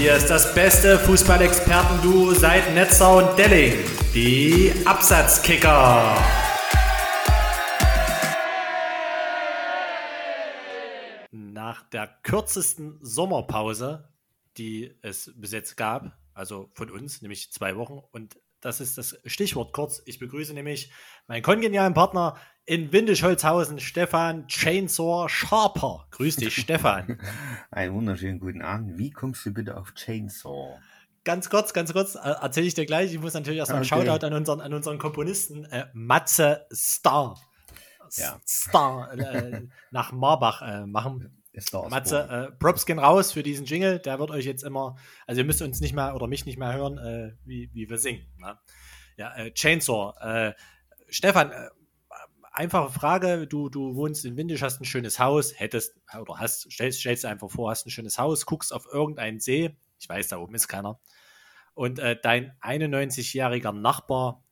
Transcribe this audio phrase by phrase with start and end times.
[0.00, 3.74] Hier ist das beste Fußballexperten-Duo seit Netzer und Delling.
[4.14, 6.16] Die Absatzkicker.
[11.30, 14.08] Nach der kürzesten Sommerpause,
[14.56, 19.18] die es bis jetzt gab, also von uns, nämlich zwei Wochen, und das ist das
[19.24, 20.02] Stichwort kurz.
[20.04, 20.92] Ich begrüße nämlich
[21.26, 22.36] meinen kongenialen Partner
[22.66, 26.06] in Windischholzhausen, Stefan Chainsaw Sharper.
[26.10, 27.18] Grüß dich, Stefan.
[27.70, 28.98] Einen wunderschönen guten Abend.
[28.98, 30.78] Wie kommst du bitte auf Chainsaw?
[31.24, 33.12] Ganz kurz, ganz kurz, äh, erzähle ich dir gleich.
[33.12, 33.94] Ich muss natürlich erst mal okay.
[33.94, 37.38] einen Shoutout an unseren, an unseren Komponisten, äh, Matze Star.
[38.12, 38.40] Ja.
[38.46, 41.39] Star äh, nach Marbach äh, machen.
[41.90, 43.98] Matze, äh, Props gehen raus für diesen Jingle.
[43.98, 44.96] Der wird euch jetzt immer,
[45.26, 47.98] also ihr müsst uns nicht mehr oder mich nicht mehr hören, äh, wie, wie wir
[47.98, 48.26] singen.
[48.38, 48.58] Ne?
[49.16, 50.14] Ja, äh, Chainsaw.
[50.20, 50.54] Äh,
[51.08, 51.68] Stefan, äh,
[52.52, 53.46] einfache Frage.
[53.48, 57.50] Du, du wohnst in Windisch, hast ein schönes Haus, hättest, oder hast, stellst, stellst einfach
[57.50, 59.76] vor, hast ein schönes Haus, guckst auf irgendeinen See.
[59.98, 61.00] Ich weiß, da oben ist keiner.
[61.74, 64.44] Und äh, dein 91-jähriger Nachbar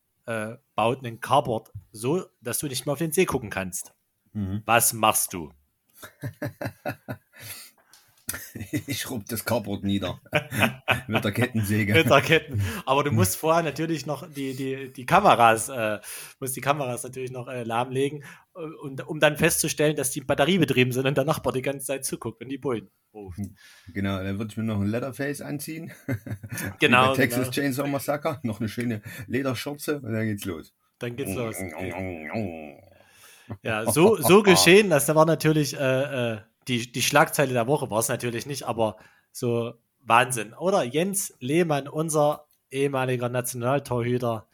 [0.75, 3.95] baut einen Carport so, dass du nicht mehr auf den See gucken kannst.
[4.35, 4.63] Mhm.
[4.67, 5.55] Was machst du?
[8.87, 10.21] ich schrubb das Carport nieder.
[11.09, 11.95] Mit der Kettensäge.
[11.95, 12.63] Mit der Ketten.
[12.87, 15.99] Aber du musst vorher natürlich noch die, die, die Kameras, äh,
[16.41, 20.93] musst die Kameras natürlich noch äh, lahmlegen, äh, und, um dann festzustellen, dass die batteriebetrieben
[20.93, 23.41] sind und der Nachbar die ganze Zeit zuguckt und die Bullen ruft.
[23.93, 25.93] Genau, dann würde ich mir noch ein Leatherface anziehen.
[26.81, 27.15] Genau.
[27.15, 27.51] Texas genau.
[27.51, 30.75] Chainsaw Massacre, noch eine schöne Lederschürze und dann geht's los.
[30.99, 31.57] Dann geht's los.
[33.63, 37.99] Ja, so, so geschehen, das war natürlich äh, äh, die, die Schlagzeile der Woche, war
[37.99, 38.97] es natürlich nicht, aber
[39.33, 40.55] so Wahnsinn.
[40.55, 44.47] Oder Jens Lehmann, unser ehemaliger Nationaltorhüter,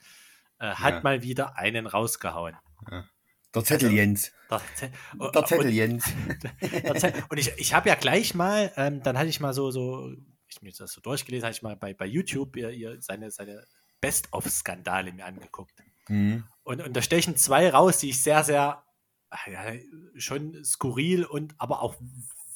[0.59, 1.01] äh, hat ja.
[1.03, 2.57] mal wieder einen rausgehauen.
[2.91, 3.05] Ja.
[3.55, 4.33] Der Zettel also, Jens.
[4.51, 4.91] Der, Ze
[5.33, 6.05] der Zettel und, Jens.
[6.61, 9.71] Der Zettel, und ich, ich habe ja gleich mal, ähm, dann hatte ich mal so,
[9.71, 10.13] so
[10.49, 13.65] ich mir das so durchgelesen, habe ich mal bei, bei YouTube ihr, ihr seine, seine
[14.01, 15.73] Best-of-Skandale mir angeguckt.
[16.09, 16.45] Mhm.
[16.63, 18.84] Und, und da stechen zwei raus, die ich sehr, sehr
[20.17, 21.97] schon skurril und aber auch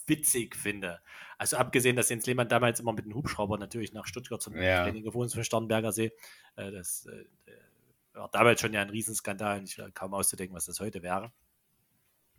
[0.07, 1.01] witzig finde.
[1.37, 4.83] Also abgesehen, dass Jens Lehmann damals immer mit dem Hubschrauber natürlich nach Stuttgart zum ja.
[4.83, 6.13] Training ist vom Starnberger See.
[6.57, 7.25] Äh, das äh,
[8.15, 9.63] war damals schon ja ein Riesenskandal.
[9.63, 11.33] Ich kaum auszudenken, was das heute wäre.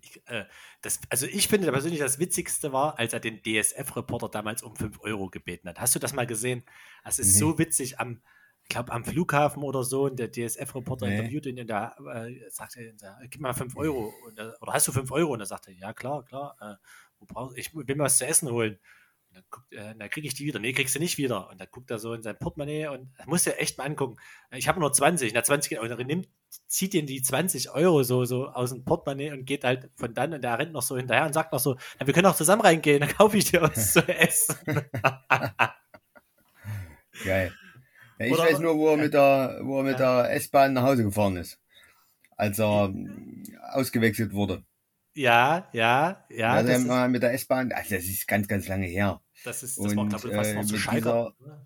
[0.02, 0.46] Ich, äh,
[0.82, 5.02] das, also ich finde persönlich das Witzigste war, als er den DSF-Reporter damals um 5
[5.02, 5.80] Euro gebeten hat.
[5.80, 6.64] Hast du das mal gesehen?
[7.04, 7.40] Das ist mhm.
[7.40, 8.22] so witzig am,
[8.70, 11.18] glaube, am Flughafen oder so, und der DSF-Reporter nee.
[11.18, 14.14] interviewt ihn, und da äh, sagte er, gib mal 5 Euro.
[14.36, 15.34] Da, oder hast du 5 Euro?
[15.34, 16.76] Und er sagte, ja, klar, klar, äh,
[17.20, 18.80] wo brauchst, ich will mir was zu essen holen.
[19.30, 20.60] Und dann, guckt, äh, dann kriege ich die wieder.
[20.60, 21.50] Nee, kriegst du nicht wieder.
[21.50, 24.18] Und dann guckt er so in sein Portemonnaie und muss er echt mal angucken.
[24.52, 25.34] Ich habe nur 20.
[25.34, 26.28] Na, 20 und er nimmt,
[26.68, 30.34] zieht ihn die 20 Euro so, so aus dem Portemonnaie und geht halt von dann
[30.34, 32.62] und der rennt noch so hinterher und sagt noch so, ja, wir können auch zusammen
[32.62, 34.56] reingehen, dann kaufe ich dir was zu essen.
[37.24, 37.54] Geil.
[38.20, 40.24] Ja, ich Oder, weiß nur, wo er mit der, wo er mit ja.
[40.24, 41.60] der S-Bahn nach Hause gefahren ist.
[42.36, 42.94] Als er
[43.72, 44.64] ausgewechselt wurde.
[45.14, 46.54] Ja, ja, ja.
[46.54, 49.22] Also das mal mit der S-Bahn, also das ist ganz, ganz lange her.
[49.44, 51.34] Das ist, das Und, war, glaube ich, fast äh, noch zu Schalker.
[51.40, 51.66] Dieser,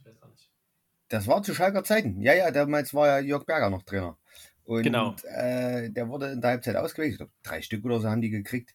[1.10, 2.22] das war zu Schalker Zeiten.
[2.22, 4.18] Ja, ja, damals war ja Jörg Berger noch Trainer.
[4.64, 5.16] Und genau.
[5.24, 7.30] äh, der wurde in der Halbzeit ausgewechselt.
[7.44, 8.74] Drei Stück oder so haben die gekriegt.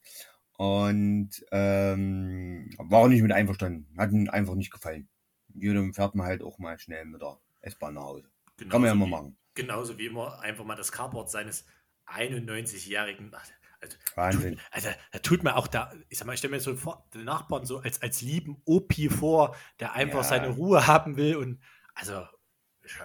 [0.57, 3.87] Und ähm, war nicht mit einverstanden.
[3.97, 5.09] Hat ihm einfach nicht gefallen.
[5.55, 8.31] Jedem fährt man halt auch mal schnell mit der S-Bahn nach Hause.
[8.57, 9.39] Genauso Kann man ja immer machen.
[9.55, 11.67] Genauso wie immer einfach mal das Carport seines
[12.07, 13.35] 91-jährigen.
[13.81, 14.57] Also, Wahnsinn.
[14.57, 17.09] Tut, also, da tut mir auch da, ich sag mal, ich stelle mir so vor,
[17.15, 20.25] den Nachbarn so als, als lieben Opi vor, der einfach ja.
[20.25, 21.61] seine Ruhe haben will und
[21.95, 22.25] also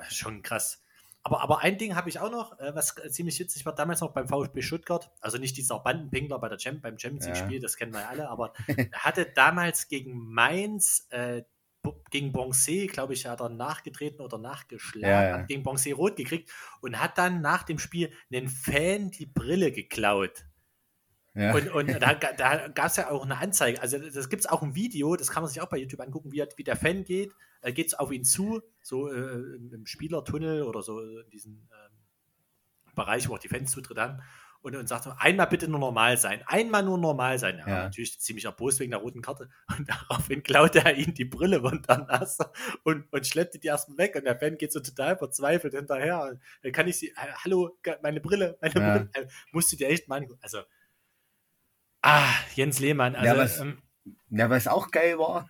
[0.09, 0.83] schon krass.
[1.25, 4.11] Aber, aber ein Ding habe ich auch noch, äh, was ziemlich witzig war, damals noch
[4.11, 7.61] beim VfB Stuttgart, also nicht dieser Bandenpinkler bei der Champ, beim Champions League-Spiel, ja.
[7.61, 11.43] das kennen wir ja alle, aber er hatte damals gegen Mainz äh,
[12.11, 15.37] gegen Bonse, glaube ich, hat er nachgetreten oder nachgeschlagen, ja, ja.
[15.39, 19.71] hat gegen Bonse rot gekriegt und hat dann nach dem Spiel einen Fan die Brille
[19.71, 20.45] geklaut.
[21.35, 21.53] Ja.
[21.55, 23.81] Und, und da, da gab es ja auch eine Anzeige.
[23.81, 26.31] Also, das gibt es auch ein Video, das kann man sich auch bei YouTube angucken,
[26.31, 27.33] wie, wie der Fan geht.
[27.61, 32.93] Er geht es auf ihn zu, so äh, im Spielertunnel oder so in diesem ähm,
[32.93, 34.21] Bereich, wo auch die Fans Zutritt haben
[34.63, 37.57] und, und sagt, einmal bitte nur normal sein, einmal nur normal sein.
[37.59, 37.83] Ja, ja.
[37.83, 39.49] natürlich ziemlich erbost wegen der roten Karte.
[39.77, 42.37] Und daraufhin klaute er ihm die Brille runter nass
[42.83, 44.15] und, und schleppte die erstmal weg.
[44.15, 46.39] Und der Fan geht so total verzweifelt hinterher.
[46.61, 47.13] Dann kann ich sie,
[47.43, 48.97] hallo, meine Brille, meine ja.
[48.97, 49.09] Brille.
[49.13, 50.39] Äh, musst du dir echt mal angucken.
[50.41, 50.59] Also,
[52.01, 53.15] ah, Jens Lehmann.
[53.15, 53.81] Also, ja, was, ähm,
[54.29, 55.49] ja, was auch geil war,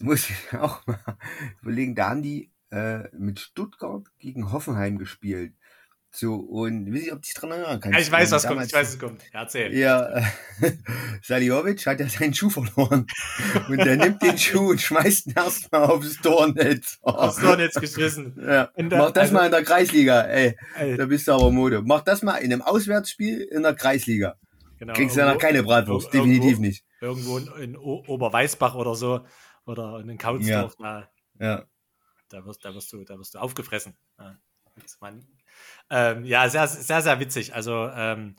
[0.00, 0.98] muss ich auch mal
[1.62, 5.54] überlegen, da haben die äh, mit Stuttgart gegen Hoffenheim gespielt.
[6.14, 7.98] So, und weiß ich, ob dich dran erinnern kannst.
[7.98, 9.22] Ja, ich weiß, was kommt, ich weiß, was kommt.
[9.32, 9.74] Erzähl.
[9.74, 10.08] Ja,
[10.60, 10.72] äh,
[11.22, 13.06] Saliovic hat ja seinen Schuh verloren.
[13.68, 16.98] und der nimmt den Schuh und schmeißt ihn erstmal aufs Tornetz.
[17.00, 17.12] Oh.
[17.12, 18.38] Aufs Tornetz geschmissen.
[18.42, 18.70] Ja.
[18.76, 20.56] Der, Mach das also, mal in der Kreisliga, ey.
[20.76, 20.96] ey.
[20.96, 21.80] Da bist du aber Mode.
[21.82, 24.36] Mach das mal in einem Auswärtsspiel in der Kreisliga.
[24.78, 26.84] Genau, Kriegst du ja noch keine Bratwurst, definitiv irgendwo, nicht.
[27.00, 29.24] Irgendwo in, in Oberweißbach oder so
[29.64, 30.76] oder in den Kaunsdorf.
[30.78, 31.08] Ja.
[31.38, 31.64] ja.
[32.28, 33.94] Da wirst, da, wirst du, da wirst du aufgefressen.
[34.18, 34.36] Ja.
[35.00, 35.24] Man,
[35.90, 37.54] ähm, ja, sehr, sehr, sehr witzig.
[37.54, 38.36] Also ähm,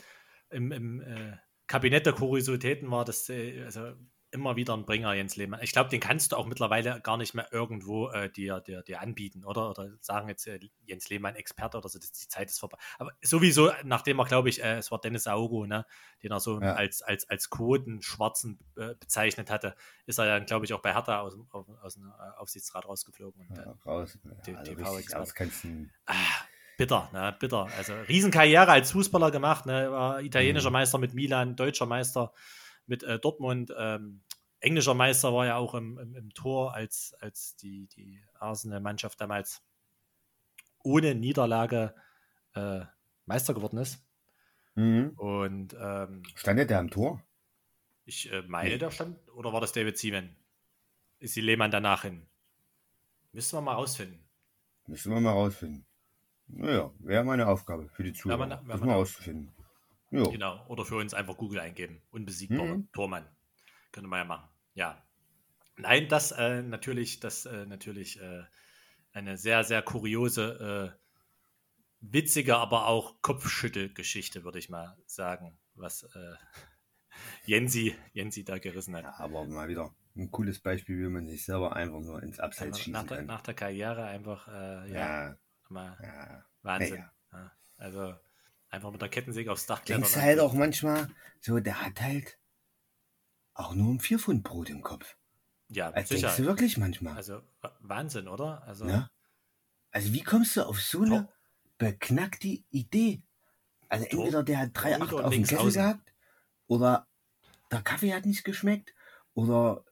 [0.49, 1.37] im, im äh,
[1.67, 3.93] Kabinett der Kuriositäten war das äh, also
[4.33, 5.59] immer wieder ein Bringer, Jens Lehmann.
[5.61, 8.99] Ich glaube, den kannst du auch mittlerweile gar nicht mehr irgendwo äh, dir, dir, dir
[8.99, 9.69] anbieten, oder?
[9.69, 12.77] Oder sagen jetzt äh, Jens Lehmann Experte oder so, das, die Zeit ist vorbei.
[12.97, 15.85] Aber sowieso, nachdem er, glaube ich, äh, es war Dennis Augo, ne,
[16.23, 16.73] den er so ja.
[16.73, 19.75] als, als, als Quoten-Schwarzen äh, bezeichnet hatte,
[20.07, 23.47] ist er dann, glaube ich, auch bei Hertha aus, aus, aus dem Aufsichtsrat rausgeflogen.
[23.47, 24.17] Und, ja, raus.
[24.47, 24.71] Ja, also
[26.07, 26.15] ah,
[26.77, 27.67] bitter, ne, bitter.
[27.77, 30.73] Also Riesenkarriere als Fußballer gemacht, ne, war italienischer mhm.
[30.73, 32.33] Meister mit Milan, deutscher Meister
[32.85, 33.73] mit äh, Dortmund.
[33.77, 34.21] Ähm,
[34.59, 39.61] englischer Meister war ja auch im, im, im Tor, als, als die, die Arsenal-Mannschaft damals
[40.83, 41.95] ohne Niederlage
[42.55, 42.81] äh,
[43.25, 44.05] Meister geworden ist.
[44.75, 45.13] Mhm.
[45.17, 47.21] Und ähm, stand der am Tor?
[48.05, 48.77] Ich äh, meine, nee.
[48.77, 50.35] der stand, oder war das David Seaman?
[51.19, 52.25] Ist die Lehmann danach hin?
[53.31, 54.19] Müssen wir mal rausfinden.
[54.87, 55.85] Müssen wir mal rausfinden.
[56.47, 58.47] Naja, wäre meine Aufgabe für die Zuhörer.
[58.47, 59.53] Ja, man, mal rauszufinden.
[60.11, 60.29] Jo.
[60.29, 62.01] Genau, oder für uns einfach Google eingeben.
[62.11, 62.91] Unbesiegbarer mhm.
[62.91, 63.27] Tormann.
[63.91, 64.49] Könnte man ja machen.
[64.75, 65.03] Ja.
[65.77, 68.43] Nein, das äh, natürlich, das äh, natürlich äh,
[69.11, 71.03] eine sehr, sehr kuriose, äh,
[72.01, 76.35] witzige, aber auch Kopfschüttelgeschichte, würde ich mal sagen, was äh,
[77.45, 79.03] Jensi, Jensi da gerissen hat.
[79.03, 82.77] Ja, aber mal wieder ein cooles Beispiel, wie man sich selber einfach nur ins Abseits
[82.77, 83.25] ja, schießen nach kann.
[83.25, 85.37] Nach der Karriere einfach, äh, ja, ja,
[85.73, 86.45] mal ja.
[86.61, 87.03] Wahnsinn.
[87.77, 88.15] Also
[88.73, 90.01] Einfach mit der Kettensäge aufs Dach klettern.
[90.01, 91.07] Denkst halt auch manchmal,
[91.41, 92.39] so, der hat halt
[93.53, 95.15] auch nur ein Vierpfund-Brot im Kopf.
[95.67, 96.29] Ja, also sicher.
[96.29, 97.15] denkst du wirklich manchmal.
[97.15, 97.43] Also
[97.81, 98.63] Wahnsinn, oder?
[98.63, 99.11] Also, ja.
[99.91, 101.29] also wie kommst du auf so eine
[101.77, 103.21] beknackte Idee?
[103.89, 106.11] Also entweder der hat 3,8 auf den Kessel gehabt
[106.65, 107.05] oder
[107.71, 108.95] der Kaffee hat nicht geschmeckt
[109.35, 109.85] oder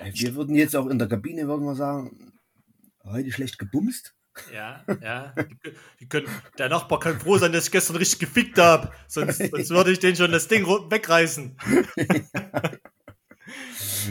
[0.00, 2.40] äh, wir würden jetzt auch in der Kabine, würden wir sagen,
[3.04, 4.16] heute schlecht gebumst.
[4.52, 5.34] Ja, ja.
[5.36, 8.92] Die, die können, der Nachbar kann froh sein, dass ich gestern richtig gefickt habe.
[9.06, 11.56] Sonst, sonst würde ich den schon das Ding wegreißen.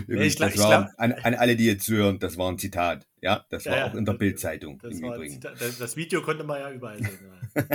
[0.07, 3.07] Übrigens, ich, glaub, an, an, alle, die jetzt hören, das war ein Zitat.
[3.21, 4.79] Ja, das ja, war auch in der Bildzeitung.
[4.79, 7.19] Das, das, Video konnte man ja überall sehen.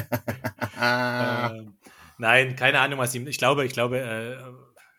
[0.81, 1.75] ähm,
[2.19, 3.27] nein, keine Ahnung, was ihm.
[3.27, 4.37] Ich glaube, ich glaube, äh,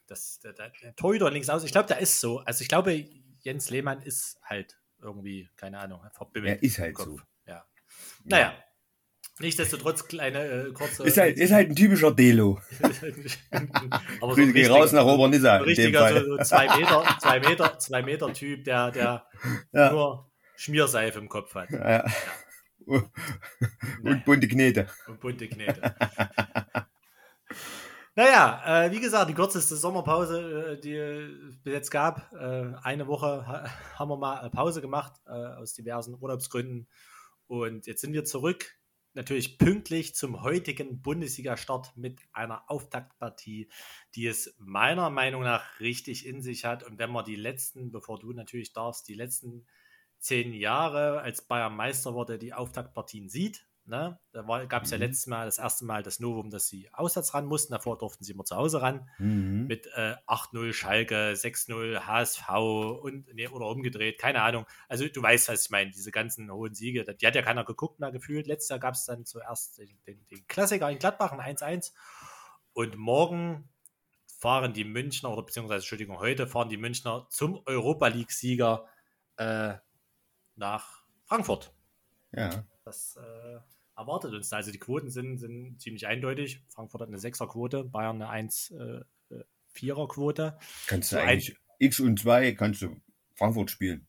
[0.08, 2.40] das, der, der, der Torhüter links aus, ich glaube, der ist so.
[2.40, 3.06] Also ich glaube,
[3.40, 6.58] Jens Lehmann ist halt irgendwie, keine Ahnung, verbimmelt.
[6.58, 7.20] Er ist halt so.
[8.24, 8.54] Naja.
[9.40, 11.04] Nichtsdestotrotz, kleine, äh, kurze.
[11.04, 12.62] Ist halt, ist halt ein typischer Delo.
[14.22, 15.56] Aber so ein richtiger, raus nach Obernissa.
[15.56, 19.26] Ein richtiger, so, so, zwei Meter, zwei Meter, zwei Meter Typ, der, der
[19.72, 19.92] ja.
[19.92, 21.72] nur Schmierseife im Kopf hat.
[21.72, 22.06] Ja.
[22.86, 23.10] Und
[24.04, 24.22] nee.
[24.24, 24.88] bunte Knete.
[25.08, 25.96] Und bunte Knete.
[28.16, 32.32] naja, äh, wie gesagt, die kürzeste Sommerpause, äh, die es bis jetzt gab.
[32.34, 36.88] Äh, eine Woche haben wir mal Pause gemacht, äh, aus diversen Urlaubsgründen.
[37.48, 38.80] Und jetzt sind wir zurück,
[39.14, 43.70] natürlich pünktlich zum heutigen Bundesliga-Start mit einer Auftaktpartie,
[44.16, 46.84] die es meiner Meinung nach richtig in sich hat.
[46.84, 49.66] Und wenn man die letzten, bevor du natürlich darfst, die letzten
[50.20, 54.18] zehn Jahre als Bayern Meister wurde, die Auftaktpartien sieht, Ne?
[54.32, 55.04] Da gab es ja mhm.
[55.04, 57.74] letztes Mal das erste Mal das Novum, dass sie auswärts ran mussten.
[57.74, 59.10] Davor durften sie immer zu Hause ran.
[59.18, 59.68] Mhm.
[59.68, 62.50] Mit äh, 8-0 Schalke, 6-0 HSV
[63.02, 64.66] und nee, oder umgedreht, keine Ahnung.
[64.88, 68.00] Also du weißt, was ich meine, diese ganzen hohen Siege, die hat ja keiner geguckt
[68.00, 68.48] mehr gefühlt.
[68.48, 71.92] Letztes Jahr gab es dann zuerst den, den, den, Klassiker in Gladbach, ein 1-1.
[72.72, 73.70] Und morgen
[74.26, 78.88] fahren die Münchner, oder beziehungsweise, Entschuldigung, heute fahren die Münchner zum Europa League-Sieger
[79.36, 79.74] äh,
[80.56, 81.74] nach Frankfurt.
[82.32, 82.64] Ja.
[82.86, 83.60] Das äh,
[83.96, 84.52] erwartet uns.
[84.54, 86.62] Also die Quoten sind, sind ziemlich eindeutig.
[86.70, 90.58] Frankfurt hat eine 6er-Quote, Bayern eine 1-4er-Quote.
[90.60, 93.02] Äh, kannst du so eigentlich ein, X und 2 kannst du
[93.36, 94.08] Frankfurt spielen.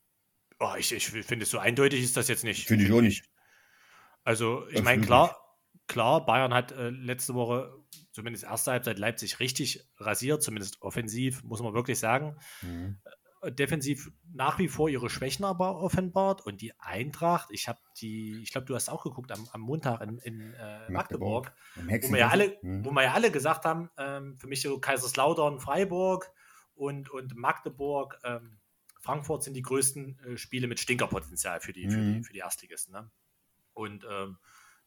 [0.61, 2.67] Oh, ich, ich finde, so eindeutig ist das jetzt nicht.
[2.67, 3.25] Finde ich auch nicht.
[4.23, 5.37] Also, ich meine, klar,
[5.87, 7.75] klar, Bayern hat äh, letzte Woche,
[8.13, 12.39] zumindest erste Halbzeit, Leipzig richtig rasiert, zumindest offensiv, muss man wirklich sagen.
[12.63, 13.01] Mhm
[13.51, 18.51] defensiv nach wie vor ihre Schwächen aber offenbart und die Eintracht, ich habe die, ich
[18.51, 22.19] glaube, du hast auch geguckt am, am Montag in, in äh, Magdeburg, Magdeburg wo, wir
[22.19, 22.85] ja alle, mhm.
[22.85, 26.33] wo wir ja alle gesagt haben, ähm, für mich so Kaiserslautern, Freiburg
[26.75, 28.59] und, und Magdeburg, ähm,
[29.01, 31.91] Frankfurt sind die größten äh, Spiele mit Stinkerpotenzial für die, mhm.
[31.91, 32.93] für die, für die Erstligisten.
[32.93, 33.11] Ne?
[33.75, 34.39] Und ähm,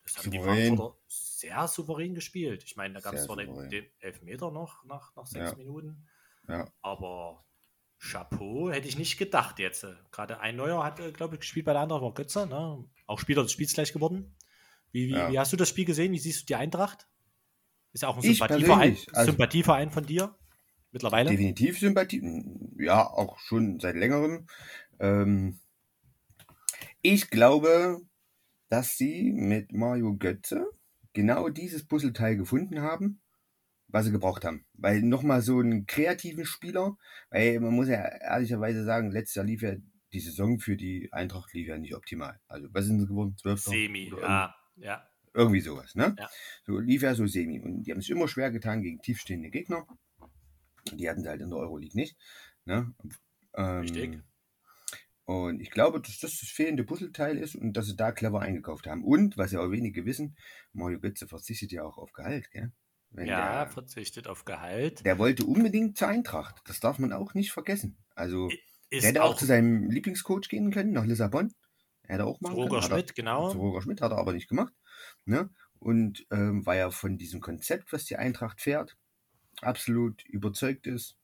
[0.04, 0.32] Das haben souverän.
[0.32, 2.64] die Frankfurter sehr souverän gespielt.
[2.64, 5.56] Ich meine, da gab es zwar den, den, Elfmeter noch nach, nach sechs ja.
[5.56, 6.08] Minuten.
[6.48, 6.68] Ja.
[6.82, 7.46] Aber
[8.00, 9.86] Chapeau hätte ich nicht gedacht jetzt.
[10.12, 12.46] Gerade ein Neuer hat, äh, glaube ich, gespielt bei der anderen, war Götze.
[12.48, 12.84] Ne?
[13.08, 14.36] Auch Spieler des Spiels gleich geworden.
[14.92, 15.32] Wie, wie, ja.
[15.32, 16.12] wie, hast du das Spiel gesehen?
[16.12, 17.08] Wie siehst du die Eintracht?
[17.94, 20.36] Ist ja auch ein Sympathieverein, also, Sympathieverein von dir
[20.92, 21.30] mittlerweile.
[21.30, 22.22] Definitiv Sympathie.
[22.78, 24.48] Ja, auch schon seit längerem.
[25.00, 25.60] Ähm,
[27.02, 28.02] ich glaube,
[28.70, 30.68] dass sie mit Mario Götze
[31.14, 33.22] genau dieses Puzzleteil gefunden haben,
[33.88, 34.66] was sie gebraucht haben.
[34.74, 36.98] Weil nochmal so einen kreativen Spieler,
[37.30, 39.76] weil man muss ja ehrlicherweise sagen, letztes Jahr lief ja
[40.14, 42.40] die Saison für die Eintracht lief ja nicht optimal.
[42.48, 43.36] Also was sind sie geworden?
[43.38, 43.60] 12.
[43.60, 45.08] Semi, ja, ja.
[45.34, 46.16] Irgendwie sowas, ne?
[46.18, 46.30] Ja.
[46.66, 47.60] So lief ja so semi.
[47.60, 49.86] Und die haben es immer schwer getan gegen tiefstehende Gegner.
[50.94, 52.18] Die hatten sie halt in der Euroleague nicht.
[52.66, 52.94] Ne?
[53.56, 54.24] Ähm, Richtig.
[55.26, 58.88] Und ich glaube, dass das das fehlende Puzzleteil ist und dass sie da clever eingekauft
[58.88, 59.04] haben.
[59.04, 60.38] Und, was ja auch wenige wissen,
[60.72, 62.72] Mario Götze verzichtet ja auch auf Gehalt, gell?
[63.12, 65.06] Wenn ja, der, verzichtet auf Gehalt.
[65.06, 66.62] Der wollte unbedingt zur Eintracht.
[66.66, 67.98] Das darf man auch nicht vergessen.
[68.16, 68.50] Also,
[68.90, 71.54] ist er hätte auch, auch zu seinem Lieblingscoach gehen können, nach Lissabon.
[72.04, 72.84] Er hätte auch zu Roger können.
[72.84, 73.52] Schmidt, er, genau.
[73.52, 74.74] Zu Roger Schmidt hat er aber nicht gemacht.
[75.26, 75.50] Ne?
[75.80, 78.98] Und ähm, weil er von diesem Konzept, was die Eintracht fährt,
[79.62, 81.18] absolut überzeugt ist.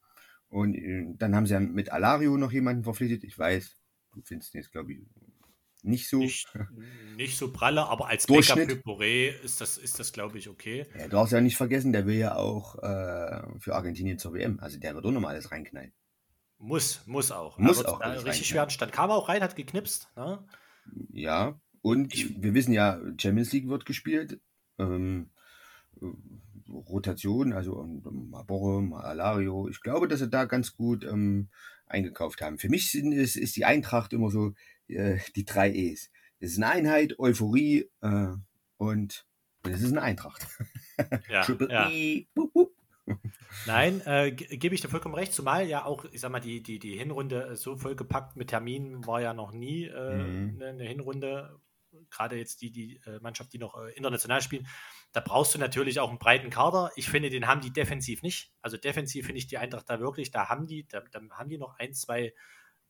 [0.50, 3.24] Und äh, dann haben sie ja mit Alario noch jemanden verpflichtet.
[3.24, 3.78] Ich weiß,
[4.14, 5.00] du findest ihn jetzt, glaube ich,
[5.84, 6.18] nicht so.
[6.18, 6.48] Nicht,
[7.18, 10.86] nicht so pralle, aber als Backup für Boré ist das, ist das glaube ich, okay.
[10.98, 14.60] Ja, du darfst ja nicht vergessen, der will ja auch äh, für Argentinien zur WM.
[14.60, 15.94] Also der wird auch nochmal alles reinknallen.
[16.58, 17.58] Muss, muss auch.
[17.58, 18.00] Muss auch.
[18.26, 18.94] Richtig schwer Stand.
[18.94, 20.10] Kam auch rein, hat geknipst.
[20.16, 20.44] Ne?
[21.12, 24.40] Ja, und ich, wir wissen ja, Champions League wird gespielt.
[24.80, 25.30] Ähm,
[26.70, 29.68] Rotation, also um, Maboro, Alario.
[29.68, 31.50] Ich glaube, dass sie da ganz gut ähm,
[31.94, 32.58] eingekauft haben.
[32.58, 34.54] Für mich sind, ist, ist die Eintracht immer so
[34.88, 36.10] äh, die drei E's.
[36.40, 38.34] Das ist eine Einheit, Euphorie äh,
[38.78, 39.26] und
[39.62, 40.46] das ist eine Eintracht.
[41.30, 41.90] Ja, Triple ja.
[41.90, 42.28] E.
[42.34, 42.74] Boop, boop.
[43.66, 46.80] Nein, äh, gebe ich dir vollkommen recht, zumal ja auch, ich sag mal, die, die,
[46.80, 50.62] die Hinrunde so vollgepackt mit Terminen war ja noch nie äh, mhm.
[50.62, 51.60] eine, Hinrunde,
[52.10, 54.68] gerade jetzt die, die äh, Mannschaft, die noch äh, international spielen,
[55.14, 56.92] da brauchst du natürlich auch einen breiten Kader.
[56.96, 58.52] Ich finde, den haben die defensiv nicht.
[58.62, 61.60] Also defensiv finde ich die Eintracht da wirklich, da haben die, da, da haben die
[61.60, 62.34] noch ein, zwei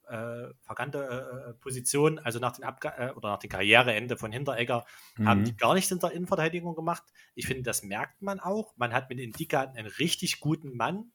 [0.08, 4.32] äh, vergannte äh, äh Positionen, also nach, den Abga äh, oder nach dem Karriereende von
[4.32, 4.86] Hinteregger,
[5.18, 5.27] mhm.
[5.27, 7.03] haben die gar nichts in der Innenverteidigung gemacht.
[7.36, 8.74] Ich finde, das merkt man auch.
[8.77, 11.12] Man hat mit Indika einen richtig guten Mann,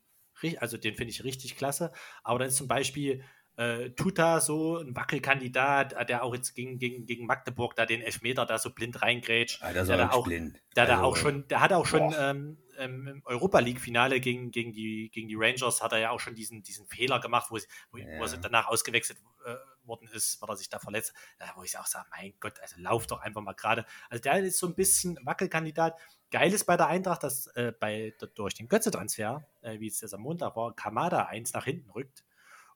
[0.58, 1.90] also den finde ich richtig klasse.
[2.22, 3.24] Aber dann ist zum Beispiel
[3.58, 8.02] äh, Tuta so ein Wackelkandidat, äh, der auch jetzt gegen, gegen, gegen Magdeburg da den
[8.02, 9.62] Elfmeter da so blind reingrätscht.
[9.62, 10.62] Ah, der, der, auch, blind.
[10.76, 14.72] Der, also, auch schon, der hat auch schon ähm, ähm, im Europa League-Finale gegen, gegen,
[14.72, 17.58] die, gegen die Rangers hat er ja auch schon diesen, diesen Fehler gemacht, wo,
[17.90, 18.06] wo, ja.
[18.18, 21.12] wo er danach ausgewechselt äh, worden ist, weil er sich da verletzt.
[21.40, 23.84] Äh, wo ich auch sage, mein Gott, also lauf doch einfach mal gerade.
[24.08, 25.98] Also der ist so ein bisschen Wackelkandidat.
[26.30, 30.14] Geil ist bei der Eintracht, dass äh, bei, durch den Götze-Transfer, äh, wie es jetzt
[30.14, 32.22] am Montag war, Kamada eins nach hinten rückt.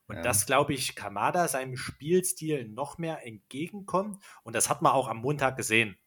[0.07, 0.21] Und ja.
[0.21, 4.21] das, glaube ich, Kamada seinem Spielstil noch mehr entgegenkommt.
[4.43, 5.97] Und das hat man auch am Montag gesehen.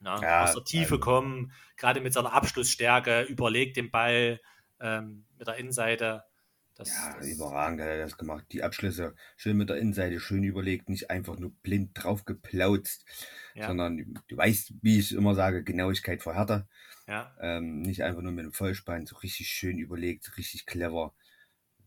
[0.00, 1.00] Na, ja, aus der Tiefe also.
[1.00, 4.40] kommen, gerade mit seiner Abschlussstärke, überlegt den Ball
[4.80, 6.24] ähm, mit der Innenseite.
[6.74, 8.46] Das, ja, das überragend hat er das gemacht.
[8.52, 13.04] Die Abschlüsse schön mit der Innenseite, schön überlegt, nicht einfach nur blind drauf geplautzt,
[13.54, 13.66] ja.
[13.66, 16.66] sondern du weißt, wie ich immer sage, Genauigkeit vor Härte.
[17.06, 17.36] Ja.
[17.38, 21.12] Ähm, nicht einfach nur mit dem Vollspann, so richtig schön überlegt, richtig clever.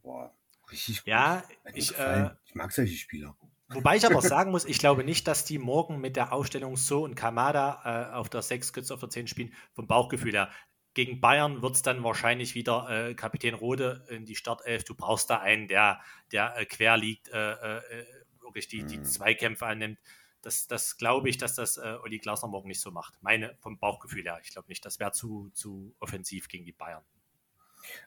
[0.04, 0.36] Boah,
[0.72, 1.08] Richtig gut.
[1.08, 1.44] Ja,
[1.74, 3.36] ich, äh, ich mag solche Spieler.
[3.70, 7.04] Wobei ich aber sagen muss, ich glaube nicht, dass die morgen mit der Aufstellung So
[7.04, 10.50] und Kamada äh, auf der 6, Götz auf der 10 spielen, vom Bauchgefühl her.
[10.94, 14.84] Gegen Bayern wird es dann wahrscheinlich wieder äh, Kapitän Rode in die Startelf.
[14.84, 16.02] Du brauchst da einen, der,
[16.32, 18.06] der äh, quer liegt, äh, äh,
[18.42, 19.06] wirklich die, die hm.
[19.06, 19.98] Zweikämpfe annimmt.
[20.44, 23.18] Das, das glaube ich, dass das äh, Olli Glasner morgen nicht so macht.
[23.22, 24.40] Meine vom Bauchgefühl her.
[24.44, 27.04] Ich glaube nicht, das wäre zu, zu offensiv gegen die Bayern.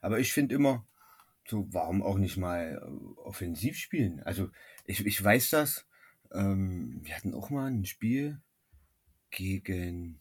[0.01, 0.87] Aber ich finde immer,
[1.49, 4.21] so, warum auch nicht mal äh, offensiv spielen?
[4.21, 4.51] Also,
[4.85, 5.87] ich, ich weiß das.
[6.33, 8.41] Ähm, wir hatten auch mal ein Spiel
[9.31, 10.21] gegen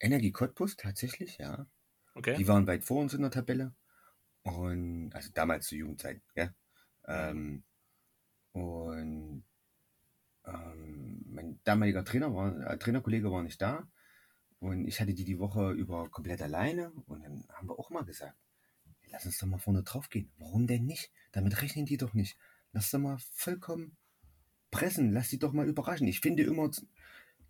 [0.00, 1.66] Energie Cottbus, tatsächlich, ja.
[2.14, 2.36] Okay.
[2.36, 3.74] Die waren weit vor uns in der Tabelle.
[4.42, 6.54] Und, also damals zur Jugendzeit, ja.
[7.06, 7.64] Ähm,
[8.52, 9.44] und
[10.46, 13.88] ähm, mein damaliger Trainer war, äh, Trainerkollege war nicht da.
[14.60, 16.90] Und ich hatte die die Woche über komplett alleine.
[17.06, 18.36] Und dann haben wir auch mal gesagt,
[19.14, 20.30] lass uns doch mal vorne drauf gehen.
[20.38, 21.10] Warum denn nicht?
[21.32, 22.36] Damit rechnen die doch nicht.
[22.72, 23.96] Lass doch mal vollkommen
[24.70, 25.12] pressen.
[25.12, 26.08] Lass die doch mal überraschen.
[26.08, 26.70] Ich finde immer,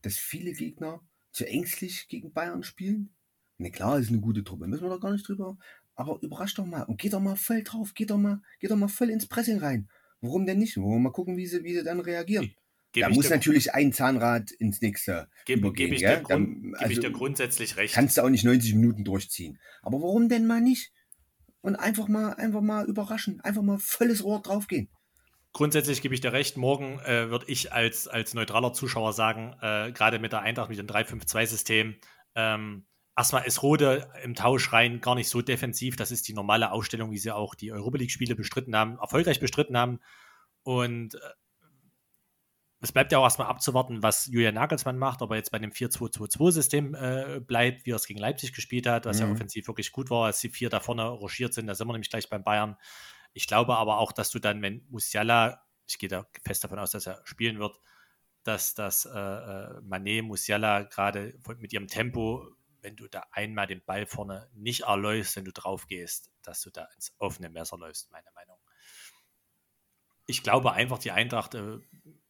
[0.02, 1.00] dass viele Gegner
[1.32, 3.14] zu ängstlich gegen Bayern spielen.
[3.56, 5.56] Na klar, ist eine gute Truppe, müssen wir doch gar nicht drüber.
[5.94, 8.76] Aber überrasch doch mal und geh doch mal voll drauf, geh doch mal, geh doch
[8.76, 9.88] mal voll ins Pressing rein.
[10.20, 10.76] Warum denn nicht?
[10.76, 12.52] Wollen wir mal gucken, wie sie, wie sie dann reagieren.
[12.92, 15.94] da muss natürlich ein Zahnrad ins nächste gebe, übergehen.
[15.94, 17.94] Gebe ich, Grund, also, ich dir grundsätzlich recht.
[17.94, 19.58] Kannst du auch nicht 90 Minuten durchziehen.
[19.82, 20.92] Aber warum denn mal nicht?
[21.64, 23.40] Und einfach mal, einfach mal überraschen.
[23.40, 24.90] Einfach mal volles Rohr draufgehen.
[25.54, 26.58] Grundsätzlich gebe ich dir recht.
[26.58, 30.78] Morgen äh, würde ich als, als neutraler Zuschauer sagen, äh, gerade mit der Eintracht, mit
[30.78, 31.94] dem 3-5-2-System,
[32.34, 32.84] ähm,
[33.16, 35.96] erstmal ist Rode im Tausch rein gar nicht so defensiv.
[35.96, 39.78] Das ist die normale Ausstellung, wie sie auch die Europa League-Spiele bestritten haben, erfolgreich bestritten
[39.78, 40.00] haben.
[40.64, 41.18] Und äh,
[42.84, 45.70] es bleibt ja auch erstmal abzuwarten, was Julian Nagelsmann macht, ob er jetzt bei dem
[45.70, 49.26] 4-2-2-2-System äh, bleibt, wie er es gegen Leipzig gespielt hat, was mhm.
[49.26, 51.66] ja offensiv wirklich gut war, als die vier da vorne rochiert sind.
[51.66, 52.76] Da sind wir nämlich gleich beim Bayern.
[53.32, 56.90] Ich glaube aber auch, dass du dann, wenn Musiala, ich gehe da fest davon aus,
[56.90, 57.80] dass er spielen wird,
[58.42, 62.50] dass das äh, äh Mané, Musiala gerade mit ihrem Tempo,
[62.82, 66.68] wenn du da einmal den Ball vorne nicht erläufst, wenn du drauf gehst, dass du
[66.68, 68.58] da ins offene Messer läufst, meine Meinung.
[70.26, 71.78] Ich glaube einfach, die Eintracht äh,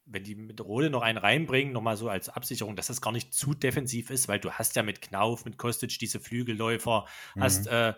[0.05, 3.33] wenn die mit Rode noch einen reinbringen, nochmal so als Absicherung, dass das gar nicht
[3.33, 7.41] zu defensiv ist, weil du hast ja mit Knauf, mit Kostic diese Flügelläufer, mhm.
[7.41, 7.93] hast äh,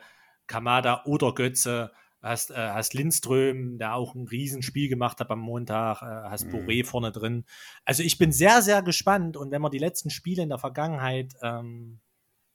[0.47, 6.01] Kamada oder Götze, hast, äh, hast Lindström, der auch ein Riesenspiel gemacht hat am Montag,
[6.01, 6.55] äh, hast mhm.
[6.55, 7.45] Boré vorne drin.
[7.83, 11.33] Also ich bin sehr, sehr gespannt und wenn man die letzten Spiele in der Vergangenheit
[11.41, 11.99] ähm,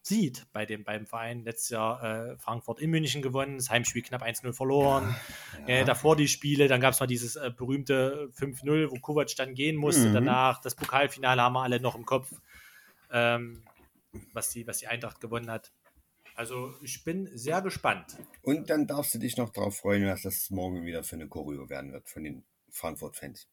[0.02, 1.44] sieht bei dem, beim Verein.
[1.44, 5.14] Letztes Jahr äh, Frankfurt in München gewonnen, das Heimspiel knapp 1-0 verloren.
[5.66, 5.80] Ja, ja.
[5.80, 9.54] Äh, davor die Spiele, dann gab es mal dieses äh, berühmte 5-0, wo Kovac dann
[9.54, 10.08] gehen musste.
[10.08, 10.14] Mhm.
[10.14, 12.32] Danach das Pokalfinale haben wir alle noch im Kopf,
[13.12, 13.62] ähm,
[14.32, 15.72] was, die, was die Eintracht gewonnen hat.
[16.34, 18.16] Also ich bin sehr gespannt.
[18.42, 21.68] Und dann darfst du dich noch darauf freuen, was das morgen wieder für eine Choreo
[21.68, 23.48] werden wird von den Frankfurt-Fans.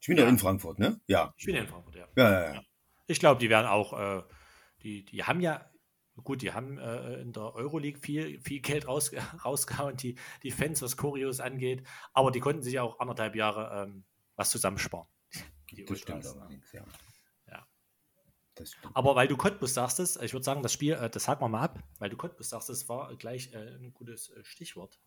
[0.00, 1.00] Ich bin ja in Frankfurt, ne?
[1.06, 1.34] Ja.
[1.36, 2.08] Ich bin ja in Frankfurt, ja.
[2.16, 2.62] Ja, ja, ja.
[3.06, 4.22] Ich glaube, die werden auch, äh,
[4.82, 5.68] die, die haben ja
[6.22, 9.10] Gut, die haben äh, in der Euroleague viel, viel Geld raus,
[9.44, 14.04] rausgehauen, die, die Fans, was Choreos angeht, aber die konnten sich auch anderthalb Jahre ähm,
[14.36, 15.08] was zusammensparen.
[15.70, 16.84] Die das stimmt allerdings, ja.
[17.48, 17.66] ja.
[18.92, 21.62] Aber weil du Cottbus sagst, ich würde sagen, das Spiel, äh, das haken wir mal
[21.62, 25.00] ab, weil du Cottbus sagst, es war gleich äh, ein gutes äh, Stichwort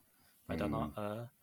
[0.46, 0.60] bei mhm.
[0.60, 1.38] deiner äh,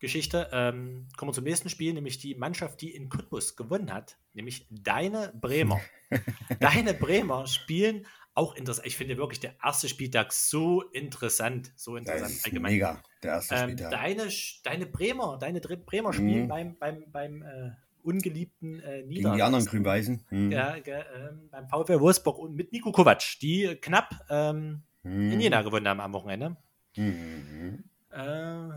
[0.00, 0.48] Geschichte.
[0.52, 4.66] Ähm, kommen wir zum nächsten Spiel, nämlich die Mannschaft, die in Cottbus gewonnen hat, nämlich
[4.70, 5.80] deine Bremer.
[6.60, 8.86] deine Bremer spielen auch interessant.
[8.86, 12.72] Ich finde wirklich der erste Spieltag so interessant, so interessant allgemein.
[12.72, 13.90] Mega, der erste ähm, Spieltag.
[13.90, 14.28] Deine,
[14.64, 16.48] deine Bremer, deine Bremer spielen mhm.
[16.48, 17.70] beim, beim, beim äh,
[18.02, 19.14] ungeliebten äh, Niederlande.
[19.14, 20.26] Gegen die anderen Grün-Weißen.
[20.30, 20.52] Mhm.
[20.52, 21.04] Ja, äh,
[21.50, 25.32] beim VfL Wolfsburg und mit Nico Kovac, die knapp ähm, mhm.
[25.32, 26.56] in Jena gewonnen haben am Wochenende.
[26.96, 27.84] Mhm.
[28.10, 28.68] Äh,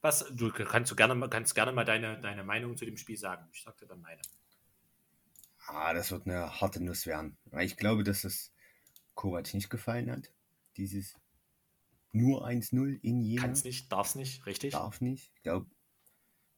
[0.00, 3.46] was, du kannst, du gerne, kannst gerne mal deine, deine Meinung zu dem Spiel sagen.
[3.52, 4.20] Ich sagte dann meine.
[5.68, 7.36] Ah, das wird eine harte Nuss werden.
[7.60, 8.52] Ich glaube, dass es
[9.14, 10.32] Kovac nicht gefallen hat.
[10.76, 11.14] Dieses
[12.12, 13.42] nur 1-0 in Jena.
[13.42, 14.72] Kann's nicht, darf's nicht, richtig?
[14.72, 15.32] Darf nicht.
[15.36, 15.66] Ich glaube,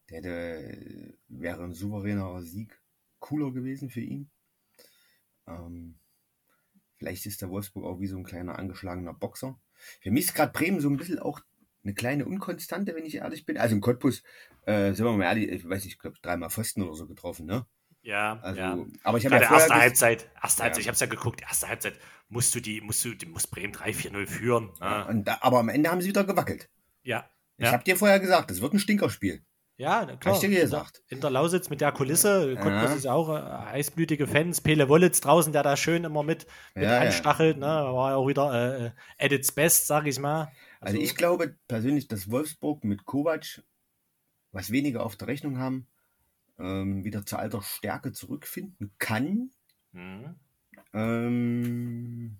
[0.09, 2.79] der hätte, wäre ein souveräner Sieg
[3.19, 4.29] cooler gewesen für ihn.
[5.47, 5.97] Ähm,
[6.95, 9.59] vielleicht ist der Wolfsburg auch wie so ein kleiner angeschlagener Boxer.
[10.01, 11.41] Für mich ist gerade Bremen so ein bisschen auch
[11.83, 13.57] eine kleine Unkonstante, wenn ich ehrlich bin.
[13.57, 14.23] Also im Cottbus,
[14.65, 17.45] äh, sind wir mal ehrlich, ich weiß nicht, ich glaube dreimal Pfosten oder so getroffen,
[17.45, 17.65] ne?
[18.05, 18.77] Ja, also, ja.
[19.03, 20.81] aber ich habe ja erste Halbzeit, erste Halbzeit, ja.
[20.81, 23.73] ich habe es ja geguckt, erste Halbzeit musst du die, musst du, die muss Bremen
[23.73, 24.71] 3-4-0 führen.
[24.79, 26.69] Ja, da, aber am Ende haben sie wieder gewackelt.
[27.01, 27.27] Ja.
[27.57, 29.43] Ich habe dir vorher gesagt, das wird ein Stinkerspiel.
[29.77, 30.35] Ja, klar.
[30.35, 31.01] Hab ich dir gesagt.
[31.07, 32.61] In der Lausitz mit der Kulisse, ja.
[32.61, 33.41] Cottbus ist auch äh,
[33.71, 34.61] heißblütige Fans.
[34.61, 37.65] Pele Wollitz draußen, der da schön immer mit, mit ja, anstachelt, ne?
[37.65, 40.51] war ja auch wieder äh, at its best, sag ich mal.
[40.79, 43.63] Also, also ich glaube persönlich, dass Wolfsburg mit Kovac
[44.51, 45.87] was weniger auf der Rechnung haben,
[46.59, 49.51] ähm, wieder zu alter Stärke zurückfinden kann.
[49.91, 50.35] Mhm.
[50.93, 52.39] Ähm,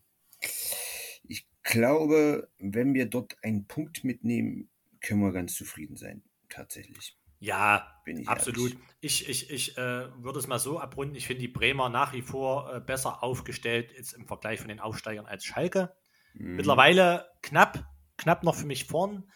[1.24, 4.70] ich glaube, wenn wir dort einen Punkt mitnehmen,
[5.02, 7.18] können wir ganz zufrieden sein, tatsächlich.
[7.40, 8.72] Ja, ich absolut.
[8.72, 8.88] Ehrlich.
[9.02, 11.16] Ich, ich, ich äh, würde es mal so abrunden.
[11.16, 14.80] Ich finde die Bremer nach wie vor äh, besser aufgestellt jetzt im Vergleich von den
[14.80, 15.96] Aufsteigern als Schalke.
[16.34, 16.56] Mhm.
[16.56, 17.86] Mittlerweile knapp,
[18.18, 19.30] knapp noch für mich vorn.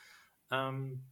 [0.49, 1.08] Ähm,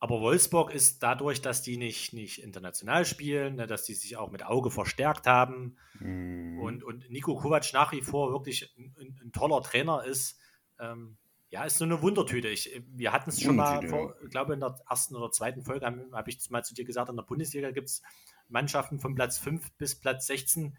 [0.00, 4.30] aber Wolfsburg ist dadurch, dass die nicht, nicht international spielen, ne, dass die sich auch
[4.30, 6.60] mit Auge verstärkt haben mm.
[6.60, 10.38] und, und Nico Kovac nach wie vor wirklich ein, ein, toller Trainer ist,
[10.78, 11.16] ähm,
[11.50, 12.48] ja, ist so eine Wundertüte.
[12.48, 13.82] Ich, wir hatten es schon mal,
[14.22, 17.08] ich glaube in der ersten oder zweiten Folge habe hab ich mal zu dir gesagt,
[17.08, 18.02] in der Bundesliga gibt es
[18.48, 20.76] Mannschaften von Platz 5 bis Platz 16,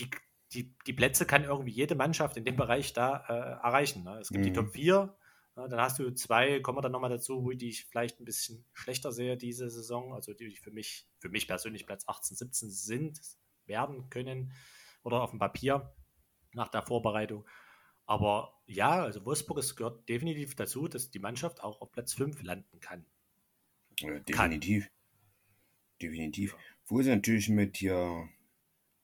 [0.00, 0.08] die,
[0.52, 4.04] die, die Plätze kann irgendwie jede Mannschaft in dem Bereich da äh, erreichen.
[4.04, 4.20] Ne?
[4.20, 4.44] Es gibt mm.
[4.44, 4.54] die mhm.
[4.54, 5.14] Top 4,
[5.56, 8.64] ja, dann hast du zwei, kommen wir dann nochmal dazu, die ich vielleicht ein bisschen
[8.72, 13.20] schlechter sehe diese Saison, also die für mich, für mich persönlich Platz 18, 17 sind,
[13.66, 14.52] werden können
[15.02, 15.94] oder auf dem Papier
[16.54, 17.46] nach der Vorbereitung.
[18.06, 22.42] Aber ja, also Wolfsburg es gehört definitiv dazu, dass die Mannschaft auch auf Platz 5
[22.42, 23.06] landen kann.
[24.00, 24.84] Ja, definitiv.
[24.84, 24.92] Kann.
[26.02, 26.56] Definitiv.
[26.86, 28.28] Wo ist natürlich mit hier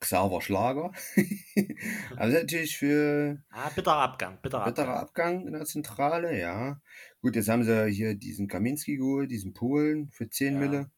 [0.00, 0.92] Xaver Schlager.
[2.16, 3.42] also natürlich für.
[3.50, 5.36] Ah, bitterer Abgang, bitterer, bitterer Abgang.
[5.36, 6.80] Abgang in der Zentrale, ja.
[7.20, 10.60] Gut, jetzt haben sie hier diesen Kaminski geholt, diesen Polen für 10 ja.
[10.60, 10.90] Mille.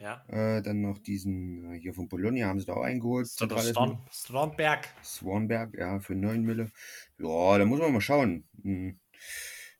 [0.00, 0.24] Ja.
[0.28, 3.26] Äh, dann noch diesen äh, hier von Bologna haben sie da auch eingeholt.
[3.26, 4.88] Swanberg.
[5.04, 6.70] Swanberg, ja, für 9 Mille.
[7.18, 8.48] Ja, da muss man mal schauen.
[8.62, 8.98] Hm.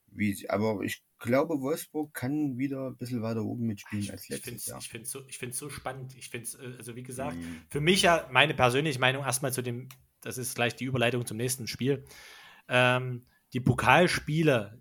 [0.07, 4.79] Wie, aber ich glaube, Wolfsburg kann wieder ein bisschen weiter oben mitspielen als letztes Jahr.
[4.79, 5.11] Ich finde es
[5.57, 6.15] so, so spannend.
[6.17, 7.61] Ich finde es, äh, also wie gesagt, mhm.
[7.69, 9.89] für mich ja meine persönliche Meinung erstmal zu dem,
[10.21, 12.03] das ist gleich die Überleitung zum nächsten Spiel.
[12.67, 14.79] Ähm, die Pokalspiele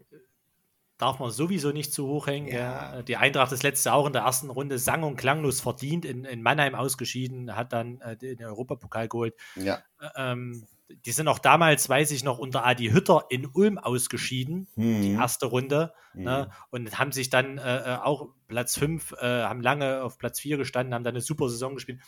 [1.00, 2.48] darf man sowieso nicht zu hoch hängen.
[2.48, 2.96] Ja.
[2.96, 3.02] Ja.
[3.02, 6.42] Die Eintracht ist letzte auch in der ersten Runde sang- und klanglos verdient in, in
[6.42, 9.34] Mannheim ausgeschieden, hat dann äh, den Europapokal geholt.
[9.56, 9.82] Ja.
[10.14, 10.66] Ähm,
[11.04, 15.02] die sind auch damals, weiß ich noch, unter Adi Hütter in Ulm ausgeschieden, hm.
[15.02, 16.22] die erste Runde, hm.
[16.24, 20.40] ne, und haben sich dann äh, äh auch Platz 5, äh, haben lange auf Platz
[20.40, 22.00] 4 gestanden, haben dann eine super Saison gespielt.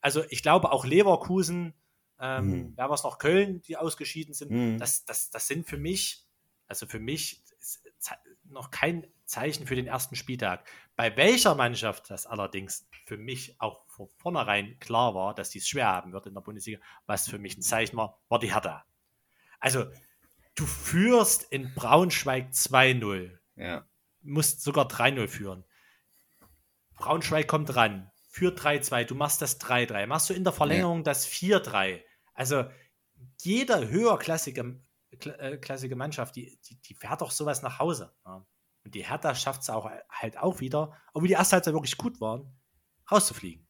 [0.00, 1.74] Also ich glaube auch Leverkusen,
[2.18, 2.72] ähm, hm.
[2.76, 4.78] wer was noch Köln, die ausgeschieden sind, hm.
[4.78, 6.24] das, das, das sind für mich,
[6.68, 7.42] also für mich
[8.44, 10.68] noch kein Zeichen für den ersten Spieltag.
[10.94, 15.68] Bei welcher Mannschaft das allerdings für mich auch von vornherein klar war, dass die es
[15.68, 18.84] schwer haben wird in der Bundesliga, was für mich ein Zeichen war, war die Hertha.
[19.58, 19.86] Also,
[20.54, 23.38] du führst in Braunschweig 2-0.
[23.56, 23.86] Ja.
[24.22, 25.64] Musst sogar 3-0 führen.
[26.94, 31.04] Braunschweig kommt ran, führt 3-2, du machst das 3-3, machst du in der Verlängerung ja.
[31.04, 32.02] das 4-3.
[32.34, 32.64] Also,
[33.42, 34.80] jede höherklassige
[35.10, 38.14] äh, klassische Mannschaft, die, die, die, fährt doch sowas nach Hause.
[38.24, 38.46] Ja.
[38.84, 42.20] Und die Hertha schafft es auch halt auch wieder, obwohl die erste Halbzeit wirklich gut
[42.20, 42.56] waren,
[43.10, 43.65] rauszufliegen.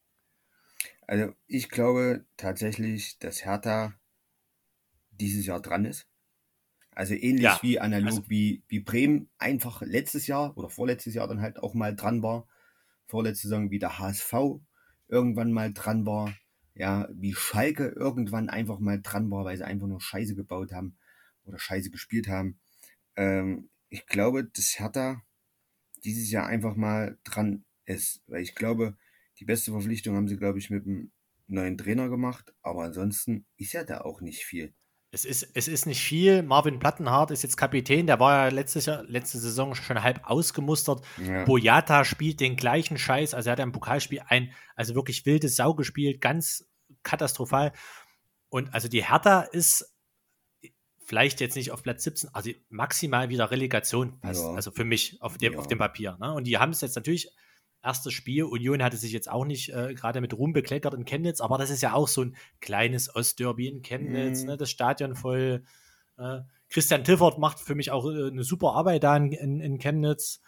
[1.06, 3.94] Also ich glaube tatsächlich, dass Hertha
[5.10, 6.08] dieses Jahr dran ist.
[6.90, 11.28] Also ähnlich ja, wie analog also, wie, wie Bremen einfach letztes Jahr oder vorletztes Jahr
[11.28, 12.48] dann halt auch mal dran war.
[13.06, 14.32] Vorletzte Saison wie der HSV
[15.08, 16.34] irgendwann mal dran war.
[16.74, 20.96] Ja, wie Schalke irgendwann einfach mal dran war, weil sie einfach nur Scheiße gebaut haben
[21.44, 22.58] oder scheiße gespielt haben.
[23.14, 25.22] Ähm, ich glaube, dass Hertha
[26.04, 28.96] dieses Jahr einfach mal dran ist, weil ich glaube,
[29.38, 31.10] die beste Verpflichtung haben sie, glaube ich, mit einem
[31.46, 34.74] neuen Trainer gemacht, aber ansonsten ist ja da auch nicht viel.
[35.12, 36.42] Es ist, es ist nicht viel.
[36.42, 41.06] Marvin Plattenhardt ist jetzt Kapitän, der war ja letztes Jahr, letzte Saison schon halb ausgemustert.
[41.24, 41.44] Ja.
[41.44, 45.74] Boyata spielt den gleichen Scheiß, also er hat im Pokalspiel ein, also wirklich wildes Sau
[45.74, 46.68] gespielt, ganz
[47.02, 47.72] katastrophal.
[48.48, 49.94] Und also die Hertha ist
[51.04, 54.42] vielleicht jetzt nicht auf Platz 17, also maximal wieder Relegation passt.
[54.42, 54.54] Ja.
[54.54, 55.58] Also für mich auf dem, ja.
[55.58, 56.18] auf dem Papier.
[56.20, 56.32] Ne?
[56.34, 57.30] Und die haben es jetzt natürlich,
[57.86, 61.40] erstes Spiel, Union hatte sich jetzt auch nicht äh, gerade mit Ruhm bekleckert in Chemnitz,
[61.40, 64.46] aber das ist ja auch so ein kleines Ostderby in Chemnitz, mhm.
[64.48, 64.56] ne?
[64.56, 65.64] das Stadion voll.
[66.18, 69.78] Äh, Christian Tiffert macht für mich auch äh, eine super Arbeit da in, in, in
[69.78, 70.40] Chemnitz.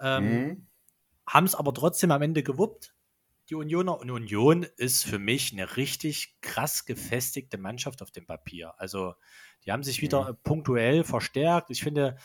[0.00, 0.66] Ähm, mhm.
[1.26, 2.92] Haben es aber trotzdem am Ende gewuppt
[3.50, 3.98] die Unioner.
[3.98, 8.74] Und Union ist für mich eine richtig krass gefestigte Mannschaft auf dem Papier.
[8.78, 9.14] Also
[9.64, 10.36] die haben sich wieder mhm.
[10.42, 11.70] punktuell verstärkt.
[11.70, 12.16] Ich finde,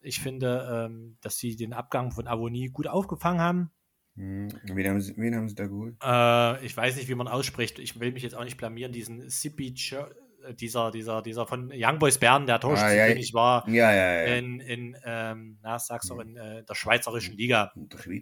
[0.00, 3.70] ich finde, ähm, dass sie den Abgang von Avonie gut aufgefangen haben.
[4.14, 4.48] Mhm.
[4.64, 5.96] Wen, haben sie, wen haben sie da geholt?
[6.02, 7.78] Äh, ich weiß nicht, wie man ausspricht.
[7.78, 8.92] Ich will mich jetzt auch nicht blamieren.
[8.92, 13.68] Diesen Sipi äh, dieser, dieser, dieser von Young Boys Bern, der Torschützenkönig ah, ja, war
[13.68, 17.72] ja, ja, in, in ähm, na, sag's doch, in äh, der schweizerischen Liga.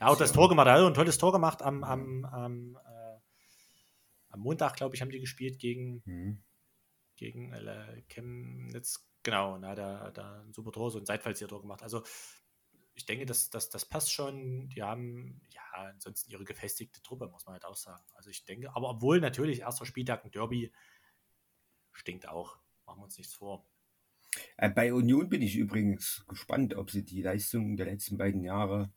[0.01, 3.19] Er hat das Tor gemacht, er hat ein tolles Tor gemacht am, am, am, äh,
[4.29, 6.43] am Montag, glaube ich, haben die gespielt gegen, mhm.
[7.17, 9.07] gegen äh, Chemnitz.
[9.23, 11.83] Genau, da hat er da ein super Tor, so ein Seitfallzieher-Tor gemacht.
[11.83, 12.03] Also
[12.95, 14.69] ich denke, das, das, das passt schon.
[14.69, 18.05] Die haben ja ansonsten ihre gefestigte Truppe, muss man halt auch sagen.
[18.15, 20.73] Also ich denke, aber obwohl natürlich erster Spieltag ein Derby
[21.93, 22.59] stinkt auch.
[22.87, 23.67] Machen wir uns nichts vor.
[24.57, 28.93] Äh, bei Union bin ich übrigens gespannt, ob sie die Leistung der letzten beiden Jahre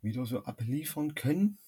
[0.00, 1.58] wieder so abliefern können.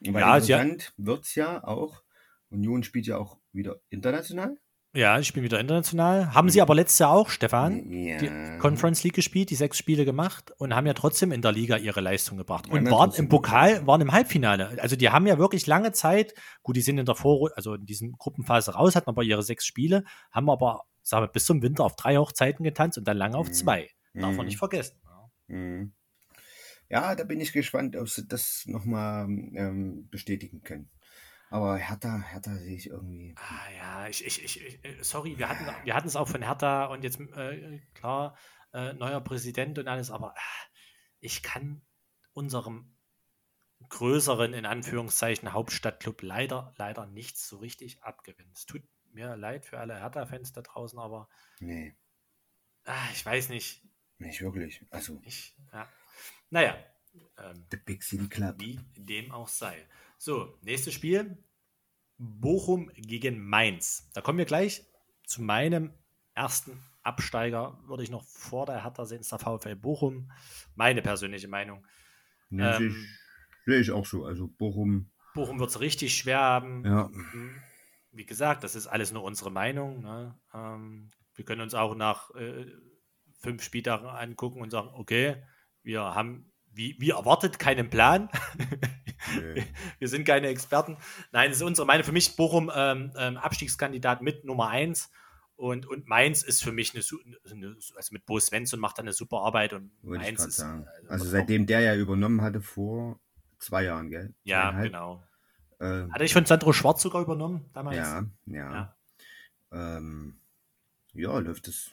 [0.00, 2.02] Weil ja, interessant wird es ja auch.
[2.50, 4.58] Union spielt ja auch wieder international.
[4.94, 6.34] Ja, ich spiele wieder international.
[6.34, 8.18] Haben sie aber letztes Jahr auch, Stefan, ja.
[8.18, 11.78] die Conference League gespielt, die sechs Spiele gemacht und haben ja trotzdem in der Liga
[11.78, 12.68] ihre Leistung gebracht.
[12.68, 14.76] Und ja, waren im Pokal, waren im Halbfinale.
[14.82, 17.86] Also die haben ja wirklich lange Zeit, gut, die sind in der Vor also in
[17.86, 21.84] diesen Gruppenphase raus, hatten aber ihre sechs Spiele, haben aber, sagen wir, bis zum Winter
[21.84, 23.54] auf drei Hochzeiten getanzt und dann lange auf mhm.
[23.54, 23.88] zwei.
[24.12, 24.58] Darf man nicht mhm.
[24.58, 24.96] vergessen.
[25.46, 25.92] Mhm.
[26.90, 30.90] Ja, da bin ich gespannt, ob sie das nochmal ähm, bestätigen können.
[31.52, 33.34] Aber Hertha, Hertha sehe ich irgendwie.
[33.36, 36.86] Ah ja, ich, ich, ich, äh, sorry, wir hatten wir hatten es auch von Hertha
[36.86, 38.38] und jetzt, äh, klar,
[38.72, 40.78] äh, neuer Präsident und alles, aber äh,
[41.20, 41.82] ich kann
[42.32, 42.96] unserem
[43.90, 48.52] größeren, in Anführungszeichen, Hauptstadtclub leider, leider nichts so richtig abgewinnen.
[48.54, 51.28] Es tut mir leid für alle Hertha-Fans da draußen, aber.
[51.60, 51.94] Nee.
[52.84, 53.84] Ah, ich weiß nicht.
[54.16, 54.86] Nicht wirklich.
[54.88, 55.20] Also.
[55.24, 55.86] Ich, ja.
[56.48, 56.76] Naja,
[57.36, 58.58] Ähm, The Big City Club.
[58.58, 59.86] Wie dem auch sei.
[60.24, 61.36] So, nächstes Spiel.
[62.16, 64.08] Bochum gegen Mainz.
[64.14, 64.86] Da kommen wir gleich
[65.24, 65.92] zu meinem
[66.32, 70.30] ersten Absteiger, würde ich noch vor der Hertha sehen, ist der VfL Bochum.
[70.76, 71.84] Meine persönliche Meinung.
[72.50, 72.94] Nee, ähm, sehe ich,
[73.66, 74.24] seh ich, auch so.
[74.24, 75.10] Also Bochum.
[75.34, 76.84] Bochum wird es richtig schwer haben.
[76.84, 77.08] Ja.
[77.12, 77.60] Mhm.
[78.12, 80.02] Wie gesagt, das ist alles nur unsere Meinung.
[80.02, 80.38] Ne?
[80.54, 82.66] Ähm, wir können uns auch nach äh,
[83.40, 85.42] fünf Spieltagen angucken und sagen, okay,
[85.82, 88.28] wir haben wie, wie erwartet keinen Plan.
[89.36, 89.64] Nee.
[89.98, 90.96] Wir sind keine Experten.
[91.32, 92.04] Nein, das ist unsere Meinung.
[92.04, 95.10] Für mich Bochum ähm, ähm, Abstiegskandidat mit Nummer 1.
[95.56, 97.04] Und, und Mainz ist für mich eine,
[97.50, 100.60] eine also mit Bo Svensson macht er eine super Arbeit und Wollte Mainz ist.
[100.60, 103.20] Also, also seitdem der ja übernommen hatte vor
[103.58, 104.34] zwei Jahren, gell?
[104.42, 105.22] Ja, genau.
[105.78, 107.96] Äh, hatte ich von Sandro Schwarz sogar übernommen damals?
[107.96, 108.72] Ja, ja.
[108.72, 108.96] Ja,
[109.96, 110.40] ähm,
[111.12, 111.92] ja läuft es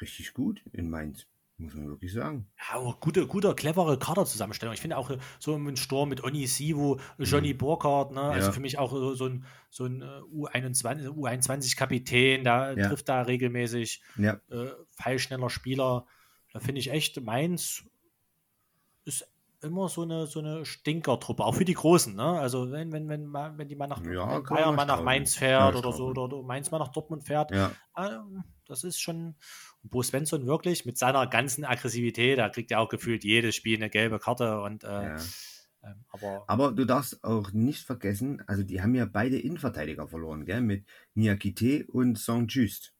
[0.00, 1.26] richtig gut in Mainz.
[1.62, 2.48] Muss man wirklich sagen.
[2.58, 4.74] Ja, aber gute, clevere Kaderzusammenstellung.
[4.74, 7.58] Ich finde auch so ein Sturm mit Oni Sivo, Johnny mhm.
[7.58, 8.20] Burkhardt, ne?
[8.20, 8.52] also ja.
[8.52, 12.88] für mich auch so ein, so ein U21, U21-Kapitän, da ja.
[12.88, 14.02] trifft da regelmäßig.
[14.16, 14.40] Ja.
[14.50, 16.06] Äh, feilschneller Spieler.
[16.52, 17.84] Da finde ich echt, Mainz
[19.04, 19.28] ist
[19.60, 22.14] immer so eine, so eine Stinkertruppe, auch für die Großen.
[22.14, 22.24] Ne?
[22.24, 25.78] Also wenn, wenn, wenn, wenn die mal nach ja, Bayern mal nach Mainz fährt ja,
[25.78, 27.70] oder so, oder, oder Mainz mal nach Dortmund fährt, ja.
[27.96, 28.18] äh,
[28.66, 29.36] das ist schon,
[29.82, 33.90] Bo Svensson wirklich mit seiner ganzen Aggressivität, da kriegt er auch gefühlt jedes Spiel eine
[33.90, 35.16] gelbe Karte und äh, ja.
[35.16, 40.44] äh, aber, aber du darfst auch nicht vergessen, also die haben ja beide Innenverteidiger verloren,
[40.44, 40.60] gell?
[40.60, 42.94] Mit Niakite und Saint-Just.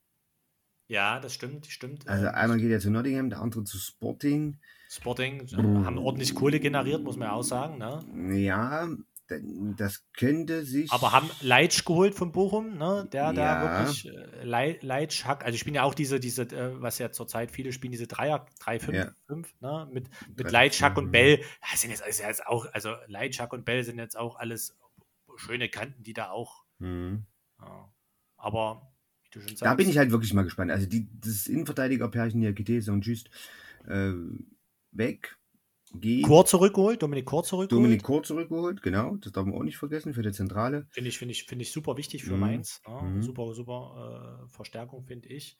[0.88, 2.06] Ja, das stimmt, stimmt.
[2.06, 4.58] Also einmal geht er zu Nottingham, der andere zu Sporting.
[4.90, 7.78] Sporting haben ordentlich Kohle generiert, muss man ja auch sagen.
[7.78, 8.36] Ne?
[8.38, 8.88] Ja,
[9.76, 10.90] das könnte sich.
[10.92, 13.08] Aber haben Leitsch geholt von Bochum, ne?
[13.12, 13.32] Der ja.
[13.32, 15.44] da wirklich äh, Leitsch hat.
[15.44, 18.80] Also spielen ja auch diese, diese, äh, was ja zurzeit viele spielen, diese Dreier, 3,
[18.80, 19.14] 5, ja.
[19.28, 19.88] 5, ne?
[19.92, 21.38] Mit, mit Leitsch, Hack und Bell.
[21.38, 24.76] Ja, sind jetzt, ist jetzt auch, also Leitsch, Hack und Bell sind jetzt auch alles
[25.36, 26.64] schöne Kanten, die da auch.
[26.78, 27.26] Mhm.
[27.60, 27.92] Ja.
[28.36, 28.92] Aber
[29.24, 29.62] wie du schon sagst.
[29.62, 30.70] Da bin ich halt wirklich mal gespannt.
[30.70, 33.30] Also die, das Innenverteidiger-Pärchen hier, Gitese und Just,
[33.86, 34.12] äh,
[34.90, 35.38] weg
[35.94, 36.24] geht.
[36.24, 37.84] Chor zurückgeholt, Dominik Chor zurückgeholt.
[37.84, 39.16] Dominik Chor zurückgeholt, genau.
[39.16, 40.86] Das darf man auch nicht vergessen für die Zentrale.
[40.90, 42.40] Finde ich, finde ich, finde ich super wichtig für mhm.
[42.40, 42.80] Mainz.
[42.86, 43.22] Ja, mhm.
[43.22, 45.56] Super, super äh, Verstärkung, finde ich.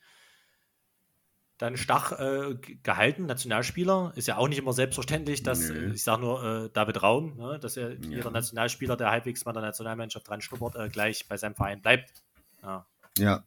[1.57, 4.11] Dann Stach äh, gehalten, Nationalspieler.
[4.15, 5.93] Ist ja auch nicht immer selbstverständlich, dass, nee.
[5.93, 8.09] ich sage nur äh, David Raum, ne, dass er, ja.
[8.09, 12.23] jeder Nationalspieler, der halbwegs mal der Nationalmannschaft dran schnuppert, äh, gleich bei seinem Verein bleibt.
[12.63, 12.85] Ja.
[13.17, 13.43] ja.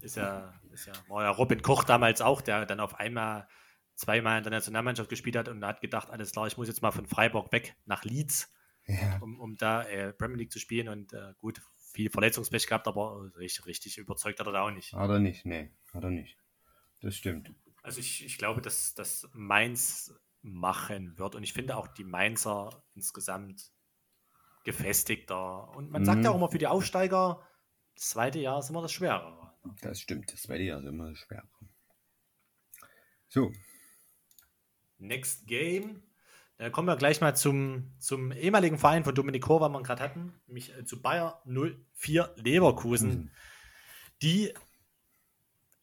[0.00, 3.46] Ist ja, ist ja, war ja Robin Koch damals auch, der dann auf einmal
[4.00, 6.90] zweimal in der Nationalmannschaft gespielt hat und hat gedacht, alles klar, ich muss jetzt mal
[6.90, 8.52] von Freiburg weg nach Leeds,
[8.86, 9.18] ja.
[9.20, 10.88] um, um da äh, Premier League zu spielen.
[10.88, 11.60] Und äh, gut,
[11.92, 14.94] viel Verletzungspech gehabt, aber richtig, richtig überzeugt hat er da auch nicht.
[14.94, 16.38] Hat er nicht, nee, hat er nicht.
[17.00, 17.52] Das stimmt.
[17.82, 21.34] Also ich, ich glaube, dass das Mainz machen wird.
[21.34, 23.70] Und ich finde auch die Mainzer insgesamt
[24.64, 25.68] gefestigter.
[25.76, 26.06] Und man mhm.
[26.06, 27.46] sagt ja auch immer für die Aufsteiger,
[27.94, 29.52] das zweite Jahr ist immer das Schwerere.
[29.82, 31.48] Das stimmt, das zweite Jahr ist immer das Schwerere.
[33.28, 33.52] So,
[35.00, 36.02] Next Game.
[36.58, 40.02] Da kommen wir gleich mal zum, zum ehemaligen Verein von Dominik Kor, was wir gerade
[40.02, 43.30] hatten, nämlich äh, zu Bayer 04 Leverkusen, mhm.
[44.20, 44.52] die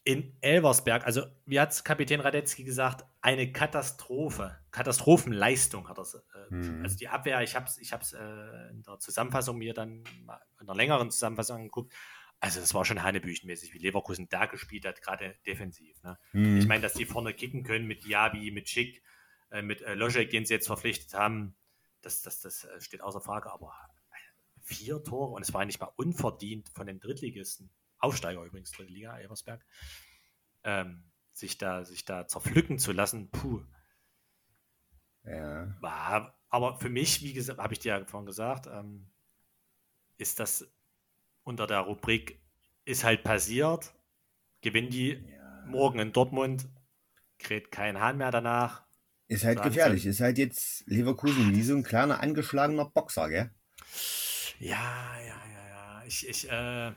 [0.03, 6.05] in Elversberg, also wie hat Kapitän Radetzky gesagt, eine Katastrophe, Katastrophenleistung hat er.
[6.05, 6.83] Äh, mhm.
[6.83, 10.75] Also die Abwehr, ich habe es ich äh, in der Zusammenfassung mir dann in einer
[10.75, 11.91] längeren Zusammenfassung angeguckt,
[12.39, 16.01] also das war schon hanebüchenmäßig, wie Leverkusen da gespielt hat, gerade defensiv.
[16.03, 16.19] Ne?
[16.33, 16.57] Mhm.
[16.59, 19.01] Ich meine, dass die vorne kicken können mit Diaby, mit Schick,
[19.49, 21.55] äh, mit äh, Logic, den sie jetzt verpflichtet haben,
[22.01, 23.51] das, das, das äh, steht außer Frage.
[23.51, 23.73] Aber
[24.61, 29.19] vier Tore und es war nicht mal unverdient von den Drittligisten, Aufsteiger übrigens, Dritte Liga,
[29.19, 29.65] Eversberg,
[30.63, 33.63] ähm, sich, da, sich da zerpflücken zu lassen, puh.
[35.23, 35.75] Ja.
[35.81, 39.09] War, aber für mich, wie gesagt, habe ich dir ja vorhin gesagt, ähm,
[40.17, 40.69] ist das
[41.47, 42.41] unter der Rubrik
[42.83, 43.93] ist halt passiert,
[44.61, 45.63] gewinnen die ja.
[45.65, 46.67] morgen in Dortmund,
[47.39, 48.85] kräht kein Hahn mehr danach.
[49.29, 53.51] Ist halt gefährlich, ist halt jetzt Leverkusen wie so ein kleiner angeschlagener Boxer, gell?
[54.59, 56.03] Ja, ja, ja, ja.
[56.05, 56.91] Ich, ich, äh,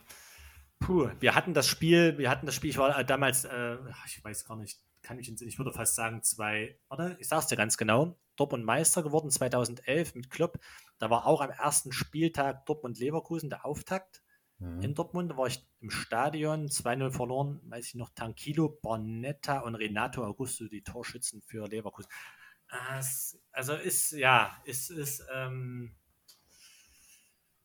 [0.79, 4.23] puh, wir hatten das Spiel, wir hatten das Spiel, ich war äh, damals, äh, ich
[4.23, 7.77] weiß gar nicht, kann ich, ich würde fast sagen, zwei, warte, ich sag's dir ganz
[7.77, 10.59] genau, Dortmund Meister geworden 2011 mit Klopp.
[10.97, 14.20] Da war auch am ersten Spieltag Dortmund-Leverkusen der Auftakt.
[14.61, 14.81] Mhm.
[14.83, 20.23] In Dortmund war ich im Stadion, 2-0 verloren, weiß ich noch, Tankilo, Bornetta und Renato
[20.23, 22.09] Augusto, die Torschützen für Leverkusen.
[23.51, 25.95] Also ist, ja, ist, ist ähm,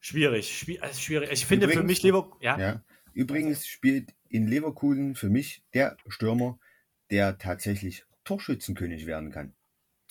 [0.01, 0.59] schwierig.
[0.59, 1.31] Schwier also schwierig.
[1.33, 2.59] Ich finde Übrigens, für mich Leverkusen, ja.
[2.59, 2.85] ja.
[3.13, 6.59] Übrigens spielt in Leverkusen für mich der Stürmer,
[7.11, 9.55] der tatsächlich Torschützenkönig werden kann.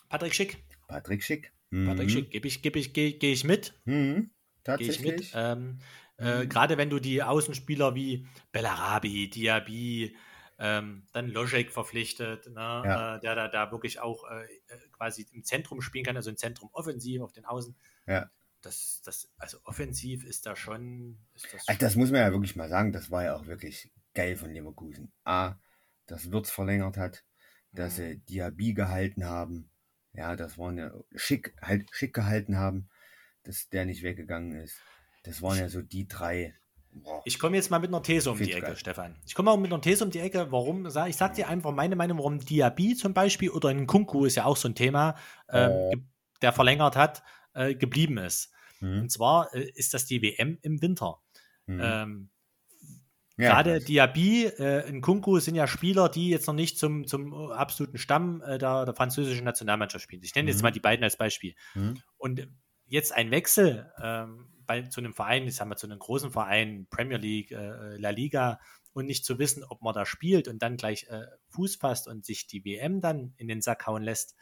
[0.07, 0.63] Patrick Schick.
[0.87, 1.51] Patrick Schick.
[1.71, 1.87] Mhm.
[1.87, 3.73] Patrick Schick, gebe ich, gebe ich, gehe geh ich mit.
[3.85, 4.29] Mhm.
[4.63, 5.01] Tatsächlich.
[5.01, 5.31] Geh ich mit.
[5.35, 5.79] Ähm,
[6.17, 6.49] äh, mhm.
[6.49, 10.15] Gerade wenn du die Außenspieler wie Bellarabi, Diaby,
[10.57, 13.15] ähm, dann Logic verpflichtet, ne, ja.
[13.15, 16.37] äh, der da, da wirklich auch äh, äh, quasi im Zentrum spielen kann, also im
[16.37, 17.75] Zentrum offensiv auf den Außen.
[18.07, 18.29] Ja.
[18.61, 21.19] Das, das, also offensiv ist da schon.
[21.33, 23.91] Ist das, also das muss man ja wirklich mal sagen, das war ja auch wirklich
[24.13, 25.11] geil von Leverkusen.
[25.23, 25.55] A,
[26.07, 27.25] dass Wirtz verlängert hat,
[27.71, 28.03] dass mhm.
[28.03, 29.69] sie Diaby gehalten haben.
[30.13, 32.89] Ja, das waren ja schick, halt schick gehalten haben,
[33.43, 34.79] dass der nicht weggegangen ist.
[35.25, 36.53] Das waren ja so die drei
[37.25, 38.77] ich komme jetzt mal mit einer These um die Ecke, geil.
[38.77, 39.15] Stefan.
[39.25, 40.51] Ich komme mal mit einer These um die Ecke.
[40.51, 40.85] Warum?
[40.85, 44.45] Ich sag dir einfach meine Meinung, warum Diaby zum Beispiel oder ein Kunku ist ja
[44.45, 45.15] auch so ein Thema,
[45.49, 45.93] ähm, oh.
[46.41, 48.51] der verlängert hat, äh, geblieben ist.
[48.79, 49.01] Mhm.
[49.01, 51.19] Und zwar äh, ist das die WM im Winter.
[51.65, 51.81] Mhm.
[51.83, 52.29] Ähm,
[53.37, 57.97] ja, Gerade Diaby, äh, Nkunku sind ja Spieler, die jetzt noch nicht zum, zum absoluten
[57.97, 60.23] Stamm äh, der, der französischen Nationalmannschaft spielen.
[60.23, 60.49] Ich nenne mhm.
[60.49, 61.55] jetzt mal die beiden als Beispiel.
[61.73, 61.99] Mhm.
[62.15, 62.47] Und
[62.85, 66.87] jetzt ein Wechsel ähm, bei, zu einem Verein, ich sag mal zu einem großen Verein,
[66.89, 68.59] Premier League, äh, La Liga,
[68.93, 72.25] und nicht zu wissen, ob man da spielt und dann gleich äh, Fuß fasst und
[72.25, 74.35] sich die WM dann in den Sack hauen lässt,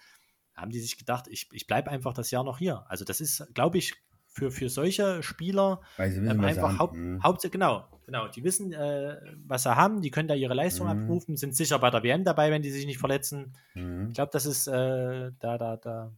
[0.54, 2.86] haben die sich gedacht, ich, ich bleibe einfach das Jahr noch hier.
[2.88, 3.96] Also das ist, glaube ich,
[4.28, 7.24] für, für solche Spieler wissen, ähm, einfach Haupt, mhm.
[7.24, 11.04] Haupt, genau, genau, die wissen, äh, was sie haben, die können da ihre Leistung mhm.
[11.04, 13.56] abrufen, sind sicher bei der WM dabei, wenn die sich nicht verletzen.
[13.74, 14.10] Mhm.
[14.10, 16.12] Ich glaube, das ist äh, da, da, da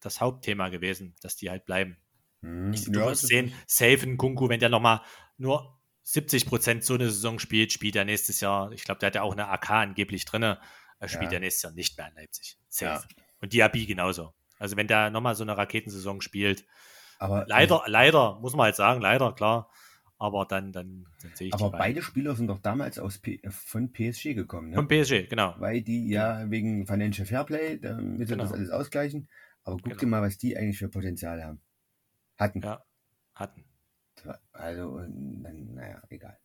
[0.00, 1.96] das Hauptthema gewesen, dass die halt bleiben.
[2.42, 5.00] Hm, ich, du ja, wirst sehen, safe in Kunku, wenn der nochmal
[5.36, 9.14] nur 70 Prozent so eine Saison spielt, spielt er nächstes Jahr, ich glaube, der hat
[9.14, 10.56] ja auch eine AK angeblich drin, äh,
[11.06, 11.36] spielt ja.
[11.36, 12.58] er nächstes Jahr nicht mehr in Leipzig.
[12.68, 13.06] Safe.
[13.08, 13.24] Ja.
[13.40, 14.32] Und Diaby genauso.
[14.58, 16.64] Also wenn der nochmal so eine Raketensaison spielt,
[17.18, 19.70] aber leider, äh, leider, muss man halt sagen, leider, klar.
[20.20, 23.92] Aber dann, dann, dann sehe ich Aber beide Spieler sind doch damals aus P von
[23.92, 24.70] PSG gekommen.
[24.70, 24.74] Ne?
[24.74, 25.54] Von PSG, genau.
[25.58, 28.42] Weil die ja wegen Financial Fairplay, damit genau.
[28.42, 29.28] das alles ausgleichen.
[29.62, 29.96] Aber guck genau.
[29.98, 31.60] dir mal, was die eigentlich für Potenzial haben.
[32.38, 32.62] Hatten.
[32.62, 32.84] Ja,
[33.34, 33.64] hatten.
[34.52, 36.38] Also, naja, egal.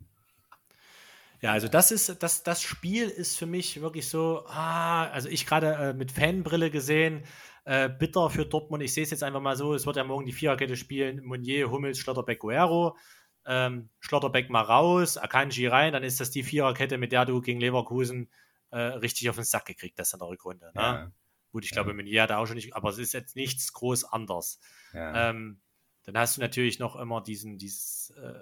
[1.41, 5.45] Ja, also das ist, das, das Spiel ist für mich wirklich so, ah, also ich
[5.45, 7.23] gerade äh, mit Fanbrille gesehen,
[7.65, 8.81] äh, bitter für Dortmund.
[8.81, 11.69] Ich sehe es jetzt einfach mal so, es wird ja morgen die Viererkette spielen, Meunier,
[11.69, 12.97] Hummels, Schlotterbeck, Guerrero.
[13.45, 17.59] Ähm, Schlotterbeck mal raus, Akanji rein, dann ist das die Viererkette, mit der du gegen
[17.59, 18.31] Leverkusen
[18.71, 20.67] äh, richtig auf den Sack gekriegt hast in der Rückrunde.
[20.67, 20.81] Ne?
[20.81, 21.11] Ja.
[21.51, 21.95] Gut, ich glaube, ja.
[21.95, 24.61] Meunier hat auch schon nicht, aber es ist jetzt nichts groß anders.
[24.93, 25.29] Ja.
[25.29, 25.61] Ähm,
[26.03, 28.33] dann hast du natürlich noch immer diesen, dieses, äh,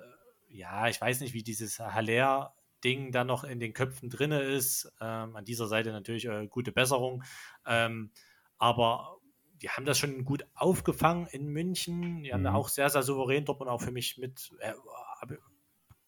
[0.49, 4.91] ja, ich weiß nicht, wie dieses Haller-Ding da noch in den Köpfen drin ist.
[4.99, 7.23] Ähm, an dieser Seite natürlich äh, gute Besserung.
[7.65, 8.11] Ähm,
[8.57, 9.17] aber
[9.61, 12.23] die haben das schon gut aufgefangen in München.
[12.23, 12.57] Die haben da mhm.
[12.57, 14.73] auch sehr, sehr souverän dort und auch für mich mit äh,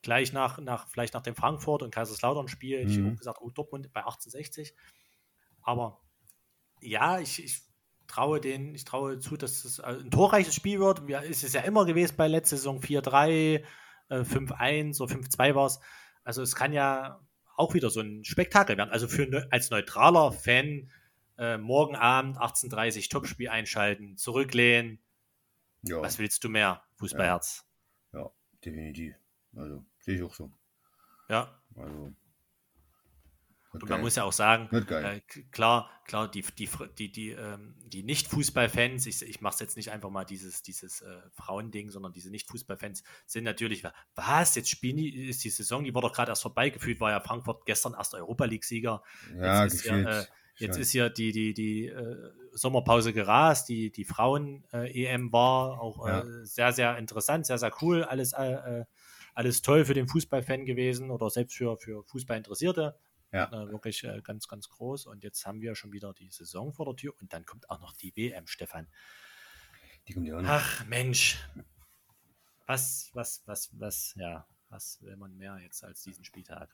[0.02, 2.92] gleich nach, nach, vielleicht nach dem Frankfurt und Kaiserslautern-Spiel, mhm.
[2.92, 4.76] ich habe gesagt, oh, Dortmund bei 1860.
[5.62, 6.02] Aber
[6.82, 7.62] ja, ich, ich
[8.14, 11.08] traue den, ich traue zu, dass es ein torreiches Spiel wird.
[11.10, 13.64] Ja, ist es ja immer gewesen bei letzter Saison 4-3,
[14.10, 15.80] äh, 5-1 oder 5-2 war es.
[16.24, 17.20] Also es kann ja
[17.56, 18.92] auch wieder so ein Spektakel werden.
[18.92, 20.92] Also für als neutraler Fan
[21.38, 25.00] äh, morgen Abend 18.30 Topspiel einschalten, zurücklehnen.
[25.82, 26.02] Ja.
[26.02, 26.84] Was willst du mehr?
[26.98, 27.66] Fußballherz.
[28.14, 28.20] Ja.
[28.20, 28.32] ja,
[28.64, 29.16] definitiv.
[29.56, 30.52] Also sehe ich auch so.
[31.30, 31.60] Ja.
[31.76, 32.14] Also
[33.74, 38.04] und man muss ja auch sagen, äh, klar, klar, die, die, die, die, ähm, die
[38.04, 42.30] Nicht-Fußballfans, ich, ich mache es jetzt nicht einfach mal dieses, dieses äh, Frauending, sondern diese
[42.30, 43.84] Nicht-Fußballfans sind natürlich,
[44.14, 47.20] was, jetzt spielen die, ist die Saison, die wurde doch gerade erst vorbeigefühlt, war ja
[47.20, 49.02] Frankfurt gestern erst Europa League-Sieger.
[49.36, 50.26] Ja, jetzt, ist ja, äh,
[50.58, 56.08] jetzt ist hier die, die, die äh, Sommerpause gerast, die, die Frauen-EM äh, war auch
[56.08, 56.22] ja.
[56.22, 58.36] Äh, sehr, sehr interessant, sehr, sehr cool, alles,
[59.34, 62.96] alles toll für den Fußballfan gewesen oder selbst für, für Fußballinteressierte
[63.34, 63.48] ja.
[63.52, 65.08] Äh, wirklich äh, ganz, ganz groß.
[65.08, 67.80] Und jetzt haben wir schon wieder die Saison vor der Tür und dann kommt auch
[67.80, 68.88] noch die WM, Stefan.
[70.08, 70.50] Die kommt ja auch noch.
[70.50, 71.38] Ach Mensch.
[72.66, 76.74] Was, was, was, was, ja, was will man mehr jetzt als diesen Spieltag?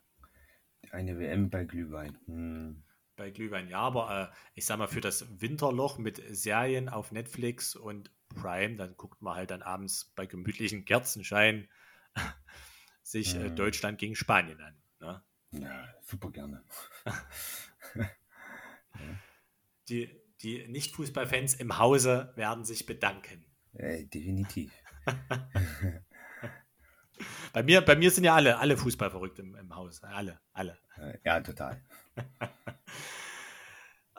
[0.92, 2.18] Eine WM bei Glühwein.
[2.26, 2.84] Hm.
[3.16, 7.76] Bei Glühwein, ja, aber äh, ich sag mal, für das Winterloch mit Serien auf Netflix
[7.76, 11.68] und Prime, dann guckt man halt dann abends bei gemütlichen Kerzenschein
[13.04, 13.56] sich äh, hm.
[13.56, 14.82] Deutschland gegen Spanien an.
[15.00, 15.24] Ne?
[15.52, 16.64] Ja, super gerne.
[19.90, 20.10] Die,
[20.42, 23.44] die Nicht-Fußballfans im Hause werden sich bedanken.
[23.74, 24.72] Äh, definitiv.
[27.54, 30.04] bei, mir, bei mir sind ja alle, alle Fußballverrückt im, im Haus.
[30.04, 30.78] Alle, alle.
[31.24, 31.82] Ja, total.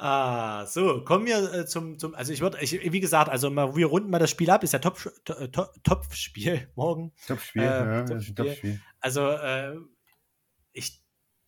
[0.02, 3.84] Ah, so, kommen wir äh, zum, zum, also ich würde, wie gesagt, also mal, wir
[3.84, 7.12] runden mal das Spiel ab, ist ja Top, Top, Top-Spiel morgen.
[7.26, 8.34] Top-Spiel, äh, ja, Top-Spiel.
[8.34, 9.76] Top also äh,
[10.72, 10.99] ich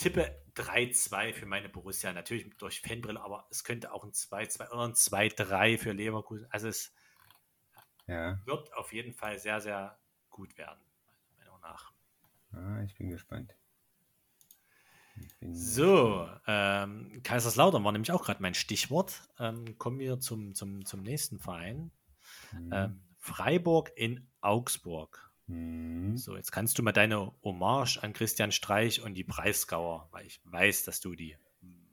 [0.03, 2.13] tippe 3-2 für meine Borussia.
[2.13, 6.47] Natürlich durch Fanbrille, aber es könnte auch ein 2-2 oder ein 2-3 für Leverkusen.
[6.51, 6.93] Also es
[8.07, 8.39] ja.
[8.45, 9.99] wird auf jeden Fall sehr, sehr
[10.29, 10.81] gut werden,
[11.39, 11.93] meiner Meinung nach.
[12.53, 13.55] Ah, ich bin gespannt.
[15.21, 19.29] Ich bin so, ähm, Kaiserslautern war nämlich auch gerade mein Stichwort.
[19.39, 21.93] Ähm, kommen wir zum, zum, zum nächsten Verein.
[22.53, 22.73] Mhm.
[22.73, 25.32] Ähm, Freiburg in Augsburg.
[25.53, 26.17] Mhm.
[26.17, 30.41] So, jetzt kannst du mal deine Hommage an Christian Streich und die Preisgauer, weil ich
[30.45, 31.89] weiß, dass du die hm,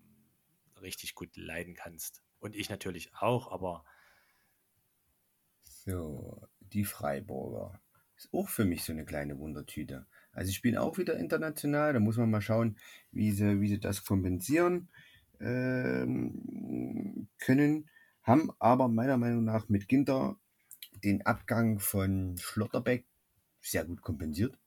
[0.82, 2.24] richtig gut leiden kannst.
[2.40, 3.84] Und ich natürlich auch, aber.
[5.64, 7.80] So, die Freiburger.
[8.16, 10.06] Ist auch für mich so eine kleine Wundertüte.
[10.34, 12.78] Also ich bin auch wieder international, da muss man mal schauen,
[13.12, 14.90] wie sie, wie sie das kompensieren
[15.40, 17.90] ähm, können.
[18.24, 20.38] Haben aber meiner Meinung nach mit Ginter
[21.04, 23.06] den Abgang von Schlotterbeck
[23.62, 24.58] sehr gut kompensiert.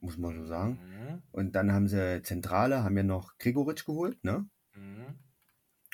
[0.00, 0.78] Muss man so sagen.
[0.82, 1.22] Mhm.
[1.30, 4.48] Und dann haben sie Zentrale, haben ja noch Gregoritsch geholt, ne?
[4.74, 5.18] Mhm.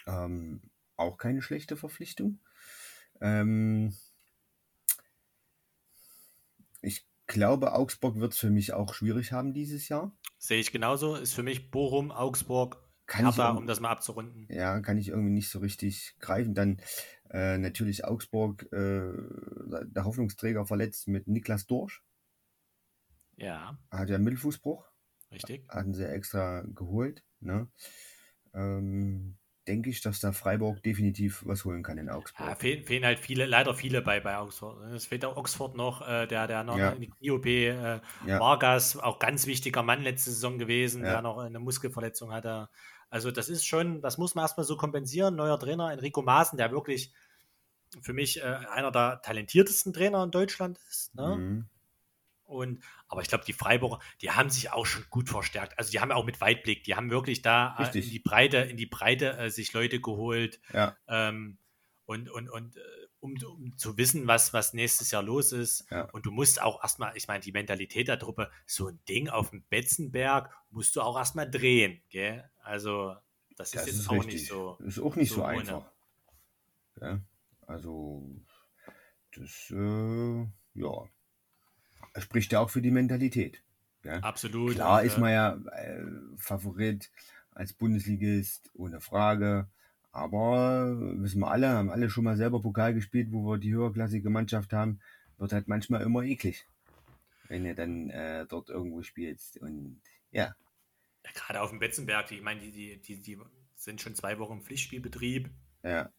[0.06, 0.62] Ähm,
[0.96, 2.40] auch keine schlechte Verpflichtung.
[3.20, 3.94] Ähm,
[6.80, 10.16] ich glaube, Augsburg wird es für mich auch schwierig haben dieses Jahr.
[10.38, 11.16] Sehe ich genauso.
[11.16, 14.46] Ist für mich Bochum, Augsburg, kann Hertha, um das mal abzurunden.
[14.50, 16.54] Ja, kann ich irgendwie nicht so richtig greifen.
[16.54, 16.80] Dann
[17.30, 19.12] äh, natürlich Augsburg, äh,
[19.84, 22.02] der Hoffnungsträger verletzt mit Niklas Dorsch.
[23.36, 23.78] Ja.
[23.90, 24.86] Hat ja Mittelfußbruch.
[25.30, 25.64] Richtig.
[25.68, 27.22] Hatten sie extra geholt.
[27.40, 27.68] Ne?
[28.54, 32.48] Ähm, denke ich, dass da Freiburg definitiv was holen kann in Augsburg.
[32.48, 34.82] Ja, fehlen, fehlen halt viele, leider viele bei, bei Augsburg.
[34.94, 36.90] Es fehlt auch Oxford noch, äh, der, der noch ja.
[36.90, 38.40] in die IOP, äh, ja.
[38.40, 41.12] Vargas, auch ganz wichtiger Mann letzte Saison gewesen, ja.
[41.12, 42.70] der noch eine Muskelverletzung hatte.
[43.10, 45.36] Also das ist schon, das muss man erstmal so kompensieren.
[45.36, 47.12] Neuer Trainer Enrico Maaßen, der wirklich
[48.02, 51.14] für mich äh, einer der talentiertesten Trainer in Deutschland ist.
[51.14, 51.36] Ne?
[51.36, 51.68] Mhm.
[52.44, 55.78] Und, aber ich glaube, die Freiburger, die haben sich auch schon gut verstärkt.
[55.78, 58.78] Also die haben auch mit Weitblick, die haben wirklich da äh, in die Breite, in
[58.78, 60.58] die Breite äh, sich Leute geholt.
[60.72, 60.96] Ja.
[61.08, 61.58] Ähm,
[62.06, 62.80] und, und, und äh,
[63.20, 65.86] um, um, zu wissen, was, was nächstes Jahr los ist.
[65.90, 66.04] Ja.
[66.10, 69.50] Und du musst auch erstmal, ich meine, die Mentalität der Truppe, so ein Ding auf
[69.50, 72.00] dem Betzenberg musst du auch erstmal drehen.
[72.10, 72.48] Gell?
[72.62, 73.16] Also,
[73.56, 74.34] das, das ist jetzt ist auch richtig.
[74.34, 74.76] nicht so.
[74.78, 75.90] Das ist auch nicht so, so einfach.
[77.00, 77.20] Ja,
[77.66, 78.28] also,
[79.34, 81.08] das, äh, ja,
[82.18, 83.62] spricht ja auch für die Mentalität.
[84.04, 84.18] Ja?
[84.20, 84.74] Absolut.
[84.74, 86.04] Klar ist man ja äh,
[86.36, 87.10] Favorit
[87.52, 89.68] als Bundesligist, ohne Frage.
[90.10, 94.30] Aber wissen wir alle, haben alle schon mal selber Pokal gespielt, wo wir die höherklassige
[94.30, 95.00] Mannschaft haben,
[95.36, 96.66] wird halt manchmal immer eklig,
[97.48, 99.58] wenn ihr dann äh, dort irgendwo spielst.
[99.58, 100.00] Und
[100.30, 100.54] ja.
[101.24, 103.38] ja gerade auf dem Betzenberg, ich meine, die, die, die, die
[103.74, 105.50] sind schon zwei Wochen im Pflichtspielbetrieb.
[105.82, 106.12] Ja.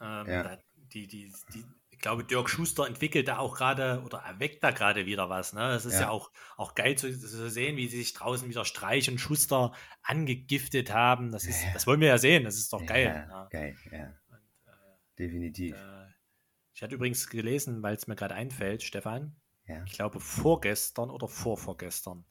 [0.00, 0.42] Ähm, ja.
[0.42, 0.58] Da,
[0.92, 1.64] die, die, die,
[1.98, 5.52] ich glaube, Dirk Schuster entwickelt da auch gerade oder erweckt da gerade wieder was.
[5.52, 5.72] Ne?
[5.72, 8.64] Es ist ja, ja auch, auch geil zu, zu, sehen, wie sie sich draußen wieder
[8.64, 9.72] Streich und Schuster
[10.02, 11.32] angegiftet haben.
[11.32, 11.72] Das, ist, ja.
[11.72, 12.44] das wollen wir ja sehen.
[12.44, 13.26] Das ist doch geil.
[13.28, 14.14] Ja, Geil, ja.
[14.28, 14.70] Und, äh,
[15.18, 15.74] Definitiv.
[15.74, 16.06] Äh,
[16.72, 19.34] ich hatte übrigens gelesen, weil es mir gerade einfällt, Stefan,
[19.84, 22.24] ich glaube vorgestern oder vorvorgestern,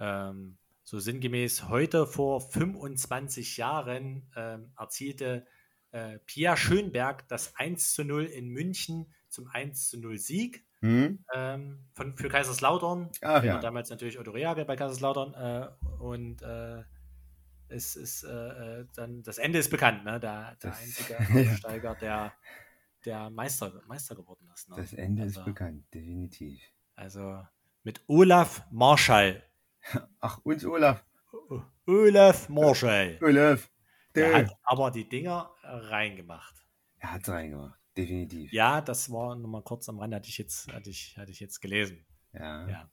[0.00, 5.46] ähm, so sinngemäß heute vor 25 Jahren ähm, erzielte
[5.92, 11.24] äh, Pierre Schönberg das 1 zu 0 in München zum 1 zu 0 Sieg mhm.
[11.34, 13.10] ähm, von, für Kaiserslautern.
[13.22, 13.58] Ach, ja.
[13.60, 15.34] Damals natürlich Otto Reage bei Kaiserslautern.
[15.34, 16.82] Äh, und äh,
[17.68, 20.20] es ist äh, äh, dann, das Ende ist bekannt, ne?
[20.20, 21.18] Der, der das, einzige
[21.50, 22.32] Aufsteiger, der,
[23.04, 24.68] der Meister, Meister geworden ist.
[24.68, 24.76] Ne?
[24.76, 26.60] Das Ende also, ist bekannt, definitiv.
[26.94, 27.42] Also
[27.82, 29.42] mit Olaf Marschall.
[30.20, 31.04] Ach, uns Olaf.
[31.86, 33.18] Olaf Marschall.
[33.22, 33.71] Olaf.
[34.14, 36.54] Der hat aber die Dinger reingemacht.
[36.98, 38.52] Er hat es reingemacht, definitiv.
[38.52, 41.60] Ja, das war nochmal kurz am Rande, hatte ich jetzt, hatte ich, hatte ich jetzt
[41.60, 42.04] gelesen.
[42.32, 42.68] Ja.
[42.68, 42.90] ja.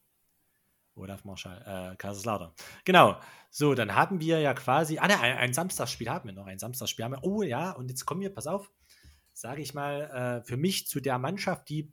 [0.95, 2.51] Olaf Marschall, äh, Kaiserslautern.
[2.83, 3.19] Genau.
[3.49, 6.59] So, dann haben wir ja quasi, ah ne, ein, ein Samstagsspiel haben wir noch, ein
[6.59, 7.23] Samstagsspiel haben wir.
[7.23, 8.71] Oh ja, und jetzt kommen wir, pass auf,
[9.33, 11.91] sage ich mal, äh, für mich zu der Mannschaft, die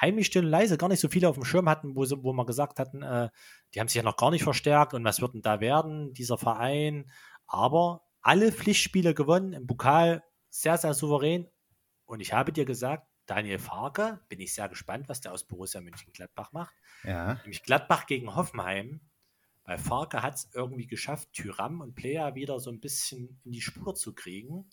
[0.00, 2.46] heimlich still und leise gar nicht so viele auf dem Schirm hatten, wo, wo wir
[2.46, 3.28] gesagt hatten, äh,
[3.74, 6.38] die haben sich ja noch gar nicht verstärkt und was wird denn da werden, dieser
[6.38, 7.10] Verein.
[7.46, 11.48] Aber alle Pflichtspiele gewonnen, im Pokal sehr, sehr souverän.
[12.06, 15.80] Und ich habe dir gesagt, Daniel Farke, bin ich sehr gespannt, was der aus Borussia
[15.80, 16.74] München-Gladbach macht.
[17.04, 17.34] Ja.
[17.34, 19.00] Nämlich Gladbach gegen Hoffenheim.
[19.64, 23.60] Weil Farke hat es irgendwie geschafft, Tyram und Player wieder so ein bisschen in die
[23.60, 24.68] Spur zu kriegen.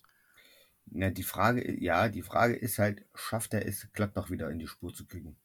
[0.86, 4.66] Na, die Frage, ja, die Frage ist halt, schafft er es, Gladbach wieder in die
[4.66, 5.36] Spur zu kriegen?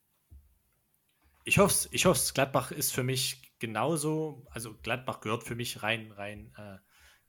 [1.44, 2.34] Ich hoffe es, ich hoffe es.
[2.34, 6.78] Gladbach ist für mich genauso, also Gladbach gehört für mich rein, rein äh,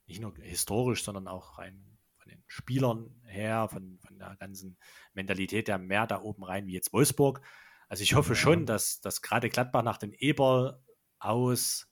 [0.07, 4.77] nicht nur historisch, sondern auch rein von den Spielern her, von, von der ganzen
[5.15, 7.41] Mentalität der mehr da oben rein wie jetzt Wolfsburg.
[7.89, 10.83] Also ich hoffe schon, dass, dass gerade Gladbach nach dem Eberl
[11.19, 11.89] aus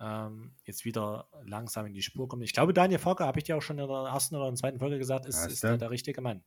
[0.00, 2.44] ähm, jetzt wieder langsam in die Spur kommt.
[2.44, 4.98] Ich glaube, Daniel Fogger, habe ich dir auch schon in der ersten oder zweiten Folge
[4.98, 6.44] gesagt, ist, ist der, der, richtige Mann.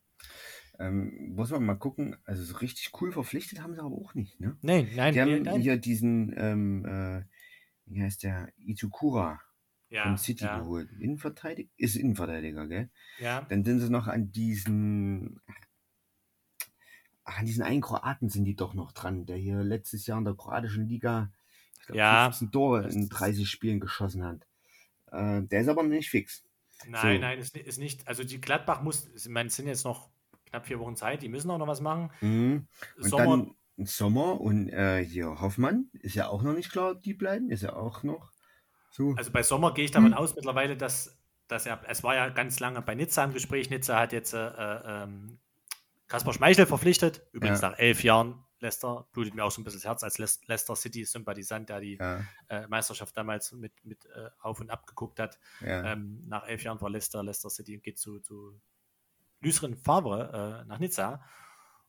[0.80, 4.40] Ähm, muss man mal gucken, also so richtig cool verpflichtet haben sie aber auch nicht,
[4.40, 4.58] ne?
[4.62, 5.14] Nein, nein.
[5.14, 5.62] Die haben nein.
[5.62, 7.24] hier diesen, ähm, äh,
[7.86, 9.42] wie heißt der, Izukura
[9.92, 10.60] ja, von City ja.
[10.60, 10.90] geholt.
[11.00, 11.70] Innenverteidiger?
[11.78, 12.90] Ist Innenverteidiger, gell?
[13.20, 13.42] Ja.
[13.42, 15.40] Dann sind sie noch an diesen,
[17.24, 20.26] ach, an diesen einen Kroaten sind die doch noch dran, der hier letztes Jahr in
[20.26, 21.32] der kroatischen Liga
[21.80, 24.48] ich glaub, ja, 15 Tore in 30 Spielen geschossen hat.
[25.12, 26.44] Äh, der ist aber noch nicht fix.
[26.88, 27.22] Nein, so.
[27.22, 28.08] nein, ist, ist nicht.
[28.08, 30.10] Also die Gladbach muss, ich meine, es sind jetzt noch
[30.46, 32.12] knapp vier Wochen Zeit, die müssen auch noch was machen.
[32.22, 32.68] Mhm.
[32.98, 37.14] Und Sommer, dann Sommer und äh, hier Hoffmann ist ja auch noch nicht klar, die
[37.14, 38.32] bleiben, ist ja auch noch
[38.92, 39.16] so.
[39.18, 40.18] Also bei Sommer gehe ich davon hm.
[40.18, 41.18] aus mittlerweile, dass,
[41.48, 44.38] dass er, es war ja ganz lange bei Nizza im Gespräch, Nizza hat jetzt äh,
[44.38, 45.40] ähm,
[46.08, 47.70] Kaspar Schmeichel verpflichtet, übrigens ja.
[47.70, 51.70] nach elf Jahren Leicester, blutet mir auch so ein bisschen das Herz als Leicester City-Sympathisant,
[51.70, 52.24] der die ja.
[52.48, 55.40] äh, Meisterschaft damals mit, mit äh, auf und ab geguckt hat.
[55.62, 55.94] Ja.
[55.94, 58.62] Ähm, nach elf Jahren war Leicester, Leicester City und geht zu, zu
[59.40, 61.24] Lucien Favre äh, nach Nizza.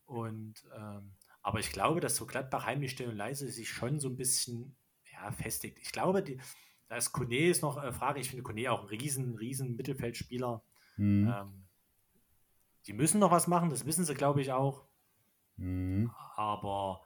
[0.07, 4.09] Und ähm, aber ich glaube, dass so Gladbach heimlich still und leise sich schon so
[4.09, 4.77] ein bisschen
[5.13, 5.79] ja, festigt.
[5.81, 6.41] Ich glaube, die,
[6.93, 8.20] da ist Kone ist noch äh, Frage.
[8.20, 10.62] Ich finde Kone auch ein riesen, riesen Mittelfeldspieler.
[10.99, 11.34] Mhm.
[11.34, 11.64] Ähm,
[12.86, 14.84] die müssen noch was machen, das wissen sie, glaube ich, auch.
[15.57, 16.12] Mhm.
[16.36, 17.01] Aber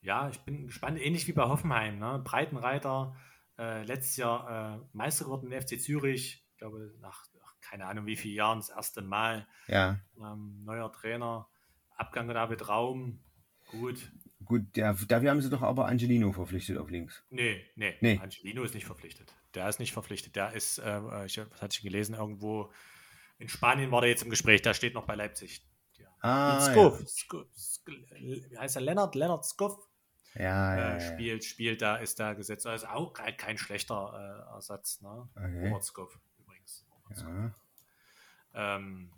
[0.00, 1.98] ja, ich bin gespannt, ähnlich wie bei Hoffenheim.
[1.98, 2.18] Ne?
[2.24, 3.14] Breitenreiter,
[3.58, 6.46] äh, letztes Jahr äh, Meister geworden im FC Zürich.
[6.52, 7.26] Ich glaube, nach
[7.60, 9.46] keine Ahnung wie vielen Jahren das erste Mal.
[9.68, 10.00] Ja.
[10.18, 11.46] Ähm, neuer Trainer,
[11.90, 13.20] Abgang David Raum.
[13.66, 14.12] Gut.
[14.44, 17.24] Gut, der, dafür haben sie doch aber Angelino verpflichtet auf links.
[17.30, 18.18] Nee, nee, nee.
[18.22, 19.34] Angelino ist nicht verpflichtet.
[19.54, 20.36] Der ist nicht verpflichtet.
[20.36, 22.70] Der ist, äh, ich, was hatte ich gelesen, irgendwo
[23.38, 25.66] in Spanien war der jetzt im Gespräch, der steht noch bei Leipzig.
[25.98, 26.06] Ja.
[26.20, 27.06] Ah, Skuff, ja.
[27.06, 27.46] Skuff,
[28.14, 28.82] wie heißt er?
[28.82, 29.76] Lennart, Lennart Skuff.
[30.34, 32.66] Ja, ja, äh, spielt, spielt da, ist da gesetzt.
[32.66, 35.28] Also auch kein, kein schlechter äh, Ersatz, ne?
[35.34, 35.68] Okay.
[35.68, 36.86] Robert Skuff übrigens.
[36.90, 37.54] Robert
[38.54, 38.76] ja.
[38.76, 39.12] Ähm,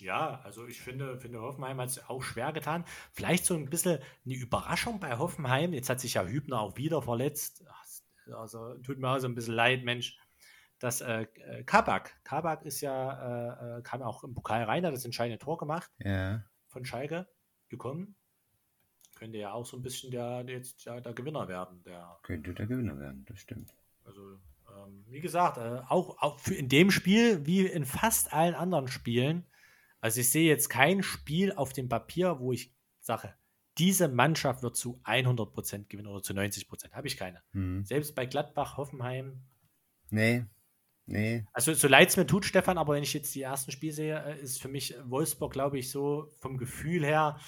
[0.00, 2.84] ja, also ich finde, finde Hoffenheim hat es auch schwer getan.
[3.12, 5.72] Vielleicht so ein bisschen eine Überraschung bei Hoffenheim.
[5.72, 7.64] Jetzt hat sich ja Hübner auch wieder verletzt.
[8.32, 10.18] Also tut mir auch so ein bisschen leid, Mensch.
[10.78, 11.26] dass äh,
[11.64, 15.56] Kabak, Kabak ist ja, äh, äh, kam auch im Pokal rein, hat das entscheidende Tor
[15.56, 16.42] gemacht ja.
[16.66, 17.26] von Schalke
[17.68, 18.14] gekommen.
[19.14, 21.82] Könnte ja auch so ein bisschen der jetzt ja, der Gewinner werden.
[21.84, 23.74] Der, Könnte der Gewinner werden, das stimmt.
[24.04, 24.38] Also,
[24.76, 28.88] ähm, wie gesagt, äh, auch, auch für in dem Spiel, wie in fast allen anderen
[28.88, 29.46] Spielen,
[30.06, 33.34] also ich sehe jetzt kein Spiel auf dem Papier, wo ich sage,
[33.76, 36.92] diese Mannschaft wird zu 100% gewinnen oder zu 90%.
[36.92, 37.42] Habe ich keine.
[37.50, 37.84] Mhm.
[37.84, 39.42] Selbst bei Gladbach, Hoffenheim.
[40.10, 40.44] Nee.
[41.06, 41.44] Nee.
[41.52, 44.24] Also so leid es mir tut, Stefan, aber wenn ich jetzt die ersten Spiele sehe,
[44.24, 47.40] äh, ist für mich Wolfsburg, glaube ich, so vom Gefühl her.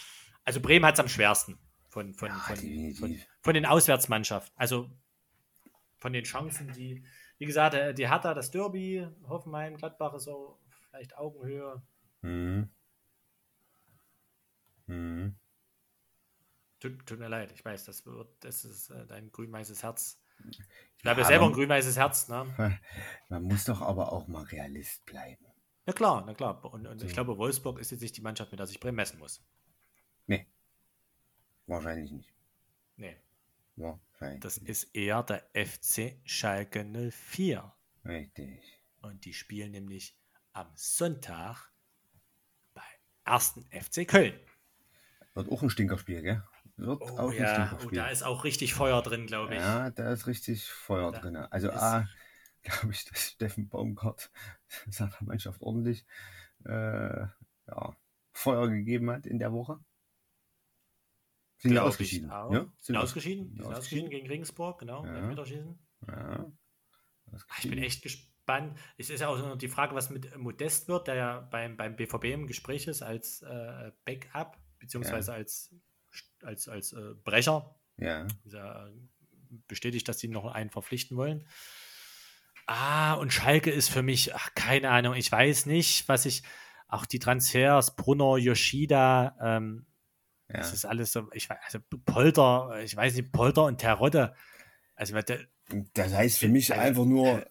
[0.43, 2.57] Also Bremen hat es am schwersten von, von, ja, von,
[2.97, 4.53] von, von, den Auswärtsmannschaften.
[4.57, 4.91] Also
[5.99, 7.05] von den Chancen, die,
[7.39, 10.59] wie gesagt, äh, die Hertha, das Derby, Hoffenheim, Gladbach ist so
[10.91, 11.81] vielleicht Augenhöhe.
[12.23, 12.71] Mhm.
[14.87, 15.37] Mhm.
[16.81, 20.21] Tut, tut, mir leid, ich weiß, das wird, das ist äh, dein grün-weißes Herz.
[20.51, 22.47] Ich bleibe ja, selber ein grün-weißes Herz, ne?
[23.29, 25.45] Man muss doch aber auch mal Realist bleiben.
[25.87, 26.65] Na klar, na klar.
[26.65, 27.07] Und, und so.
[27.07, 29.43] ich glaube, Wolfsburg ist jetzt nicht die Mannschaft, mit der sich Bremen messen muss.
[30.27, 30.47] Nee.
[31.67, 32.33] Wahrscheinlich nicht.
[32.97, 33.17] Nee.
[33.77, 34.41] Wahrscheinlich.
[34.41, 37.73] Das ist eher der FC Schalke 04.
[38.05, 38.83] Richtig.
[39.03, 40.17] Und die spielen nämlich
[40.53, 41.73] am Sonntag
[43.29, 44.35] ersten FC Köln.
[45.35, 46.43] Wird auch ein Stinkerspiel, gell?
[46.77, 47.47] Wird oh, auch ja.
[47.47, 47.99] ein Stinkerspiel.
[47.99, 49.61] Oh, da ist auch richtig Feuer drin, glaube ich.
[49.61, 51.37] Ja, da ist richtig Feuer da drin.
[51.37, 52.09] Also A,
[52.63, 54.31] glaube ich, dass Steffen Baumgart
[54.89, 56.07] seiner Mannschaft ordentlich
[56.65, 57.97] äh, ja,
[58.33, 59.79] Feuer gegeben hat in der Woche.
[61.59, 62.29] Sind ja ausgeschieden.
[62.29, 62.73] Ja?
[62.79, 63.53] Sind ausgeschieden.
[63.57, 65.05] Sind ausgeschieden gegen Regensburg, genau.
[65.05, 65.33] Ja.
[66.07, 66.53] Ja.
[67.59, 68.79] Ich bin echt gespannt spannend.
[68.97, 72.25] Es ist ja auch die Frage, was mit Modest wird, der ja beim, beim BVB
[72.25, 75.37] im Gespräch ist als äh, Backup, beziehungsweise ja.
[75.37, 75.75] als,
[76.43, 77.75] als, als äh, Brecher.
[77.99, 78.27] Ja.
[78.45, 78.89] ja.
[79.67, 81.47] Bestätigt, dass die noch einen verpflichten wollen.
[82.67, 86.43] Ah, und Schalke ist für mich, ach, keine Ahnung, ich weiß nicht, was ich,
[86.87, 89.85] auch die Transfers, Brunner, Yoshida, ähm,
[90.49, 90.57] ja.
[90.57, 94.35] das ist alles so, ich weiß, also Polter, ich weiß nicht, Polter und Terodde.
[94.95, 95.15] Also,
[95.95, 97.47] das heißt für mich also, einfach nur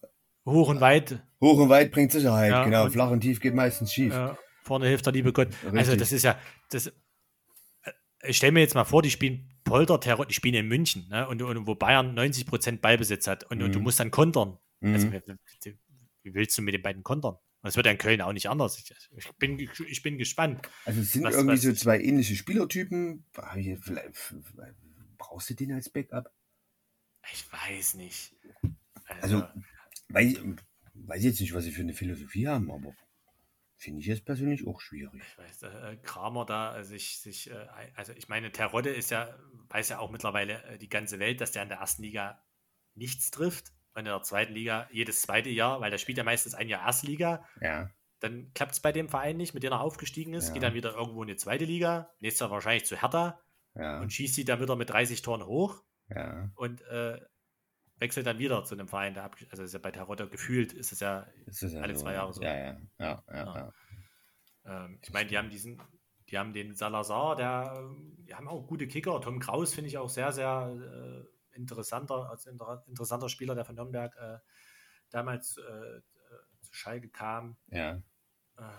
[0.47, 1.21] Hoch und weit.
[1.41, 2.89] Hoch und weit bringt Sicherheit, ja, genau.
[2.89, 4.13] Flach und tief geht meistens schief.
[4.13, 5.47] Ja, vorne hilft der liebe Gott.
[5.47, 5.79] Also Richtig.
[5.79, 6.39] Also das ist ja,
[6.71, 7.91] das, äh,
[8.23, 11.27] ich stelle mir jetzt mal vor, die spielen Polter, Terror, die spielen in München, ne?
[11.27, 13.65] und, und wo Bayern 90% Ballbesitz hat und, mhm.
[13.65, 13.83] und, du mhm.
[13.83, 14.57] musst dann kontern.
[14.79, 14.93] Mhm.
[14.93, 15.77] Also, wie,
[16.23, 17.35] wie, willst du mit den beiden kontern?
[17.61, 18.77] Das wird in Köln auch nicht anders.
[18.77, 20.61] Ich, ich bin, ich bin gespannt.
[20.85, 23.25] Also es sind was, irgendwie was so zwei ähnliche Spielertypen.
[25.17, 26.31] Brauchst du den als Backup?
[27.33, 28.33] Ich weiß nicht.
[29.21, 29.47] Also, also
[30.09, 30.39] weiß,
[30.93, 32.93] weiß jetzt nicht, was sie für eine Philosophie haben, aber
[33.77, 35.21] finde ich jetzt persönlich auch schwierig.
[35.21, 39.37] Ich weiß, äh, Kramer da sich, sich äh, also ich meine, Terodde ist ja,
[39.69, 42.41] weiß ja auch mittlerweile äh, die ganze Welt, dass der in der ersten Liga
[42.95, 46.55] nichts trifft und in der zweiten Liga jedes zweite Jahr, weil der spielt ja meistens
[46.55, 47.45] ein Jahr Erstliga.
[47.61, 47.89] Ja.
[48.19, 50.53] Dann klappt es bei dem Verein nicht, mit dem er aufgestiegen ist, ja.
[50.53, 53.39] geht dann wieder irgendwo in die zweite Liga, nächstes Jahr wahrscheinlich zu Hertha
[53.75, 53.99] ja.
[54.01, 55.83] und schießt sie dann wieder mit 30 Toren hoch.
[56.09, 56.49] Ja.
[56.55, 57.19] Und äh,
[57.99, 60.99] wechselt dann wieder zu einem Verein, der also ist ja bei Tarotta gefühlt, ist es
[60.99, 62.41] ja, ist ja alle so, zwei Jahre so.
[62.41, 63.55] Ja, ja, ja, ja.
[63.55, 63.73] ja.
[64.85, 65.81] Ähm, ich meine, die haben diesen,
[66.29, 67.89] die haben den Salazar, der,
[68.19, 69.19] die haben auch gute Kicker.
[69.21, 73.75] Tom Kraus finde ich auch sehr, sehr äh, interessanter, als inter, interessanter Spieler, der von
[73.75, 74.37] Nürnberg äh,
[75.09, 76.01] damals äh,
[76.61, 77.57] zu Schalke kam.
[77.67, 78.01] Ja.
[78.57, 78.73] Ähm,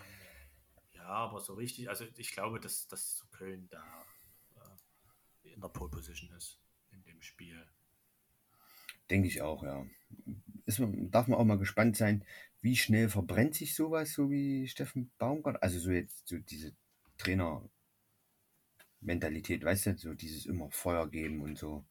[0.92, 3.82] ja, aber so richtig, also ich glaube, dass, dass Köln da
[4.56, 6.60] äh, in der Pole Position ist
[6.90, 7.66] in dem Spiel.
[9.10, 9.86] Denke ich auch, ja.
[10.66, 12.24] Ist, darf man auch mal gespannt sein,
[12.60, 15.62] wie schnell verbrennt sich sowas, so wie Steffen Baumgart?
[15.62, 16.74] Also so jetzt so diese
[17.16, 21.84] Trainer-Mentalität, weißt du, so dieses immer Feuer geben und so.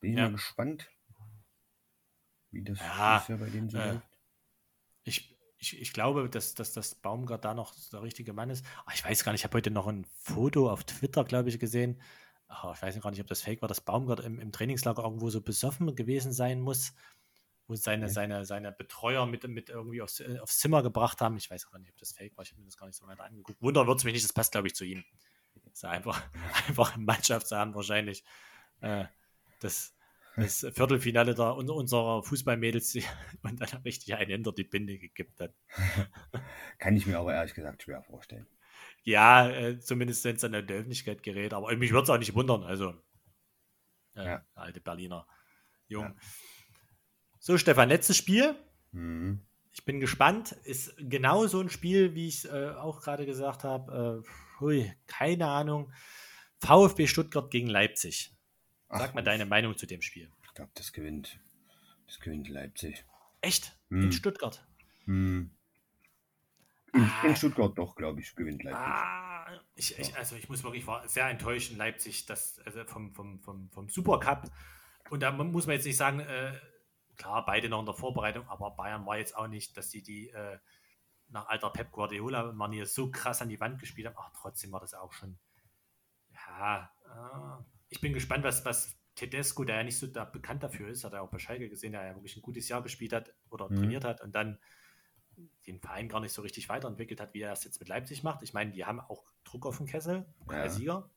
[0.00, 0.24] Bin ich ja.
[0.24, 0.90] mal gespannt,
[2.50, 4.08] wie das ja, ja bei dem so äh, läuft.
[5.04, 8.64] Ich, ich, ich glaube, dass, dass das Baumgart da noch der richtige Mann ist.
[8.86, 11.58] Ach, ich weiß gar nicht, ich habe heute noch ein Foto auf Twitter, glaube ich,
[11.58, 12.00] gesehen
[12.48, 15.30] oh, ich weiß gar nicht, ob das fake war, dass Baumgart im, im Trainingslager irgendwo
[15.30, 16.94] so besoffen gewesen sein muss,
[17.66, 18.14] wo seine, okay.
[18.14, 21.36] seine, seine Betreuer mit, mit irgendwie aufs, äh, aufs Zimmer gebracht haben.
[21.36, 23.06] Ich weiß gar nicht, ob das fake war, ich habe mir das gar nicht so
[23.06, 23.60] weiter angeguckt.
[23.60, 25.04] Wundern wird es mich nicht, das passt, glaube ich, zu ihm.
[25.72, 26.22] Ist einfach,
[26.68, 28.24] einfach ein Mannschaftsabend wahrscheinlich.
[28.80, 29.04] Äh,
[29.60, 29.94] das,
[30.36, 32.96] das Viertelfinale der, unserer Fußballmädels
[33.42, 35.54] und dann richtig einen hinter die Binde gekippt hat.
[36.78, 38.46] Kann ich mir aber ehrlich gesagt schwer vorstellen.
[39.08, 41.54] Ja, äh, zumindest wenn es an der Öffentlichkeit gerät.
[41.54, 42.62] Aber mich würde es auch nicht wundern.
[42.62, 42.90] Also,
[44.14, 44.46] äh, ja.
[44.52, 45.26] alte Berliner
[45.86, 46.04] Jung.
[46.04, 46.14] Ja.
[47.38, 48.54] So, Stefan, letztes Spiel.
[48.92, 49.46] Mhm.
[49.72, 50.52] Ich bin gespannt.
[50.64, 54.22] Ist genau so ein Spiel, wie ich äh, auch gerade gesagt habe.
[54.26, 55.90] Äh, hui, keine Ahnung.
[56.60, 58.36] VfB Stuttgart gegen Leipzig.
[58.90, 60.30] Sag Ach, mal deine Meinung zu dem Spiel.
[60.44, 61.40] Ich glaube, das gewinnt.
[62.06, 63.06] Das gewinnt Leipzig.
[63.40, 63.74] Echt?
[63.88, 64.02] Mhm.
[64.02, 64.66] In Stuttgart?
[65.06, 65.57] Mhm.
[66.92, 68.82] In, in Stuttgart doch, glaube ich, gewinnt Leipzig.
[68.82, 73.12] Ah, ich, ich, also ich muss wirklich war sehr enttäuscht in Leipzig das, also vom,
[73.14, 74.50] vom, vom, vom Supercup.
[75.10, 76.52] Und da muss man jetzt nicht sagen, äh,
[77.16, 80.30] klar, beide noch in der Vorbereitung, aber Bayern war jetzt auch nicht, dass sie die
[80.30, 80.58] äh,
[81.28, 84.16] nach alter Pep Guardiola-Manier so krass an die Wand gespielt haben.
[84.18, 85.38] Ach, trotzdem war das auch schon.
[86.30, 90.88] Ja, äh, ich bin gespannt, was, was Tedesco, der ja nicht so da bekannt dafür
[90.88, 93.34] ist, hat er auch bei Schalke gesehen, der ja wirklich ein gutes Jahr gespielt hat
[93.50, 93.76] oder mhm.
[93.76, 94.58] trainiert hat und dann
[95.66, 98.42] den Verein gar nicht so richtig weiterentwickelt hat, wie er es jetzt mit Leipzig macht.
[98.42, 100.68] Ich meine, die haben auch Druck auf den Kessel, ja.
[100.68, 101.10] Sieger.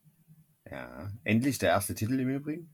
[0.70, 2.72] Ja, endlich der erste Titel im Übrigen,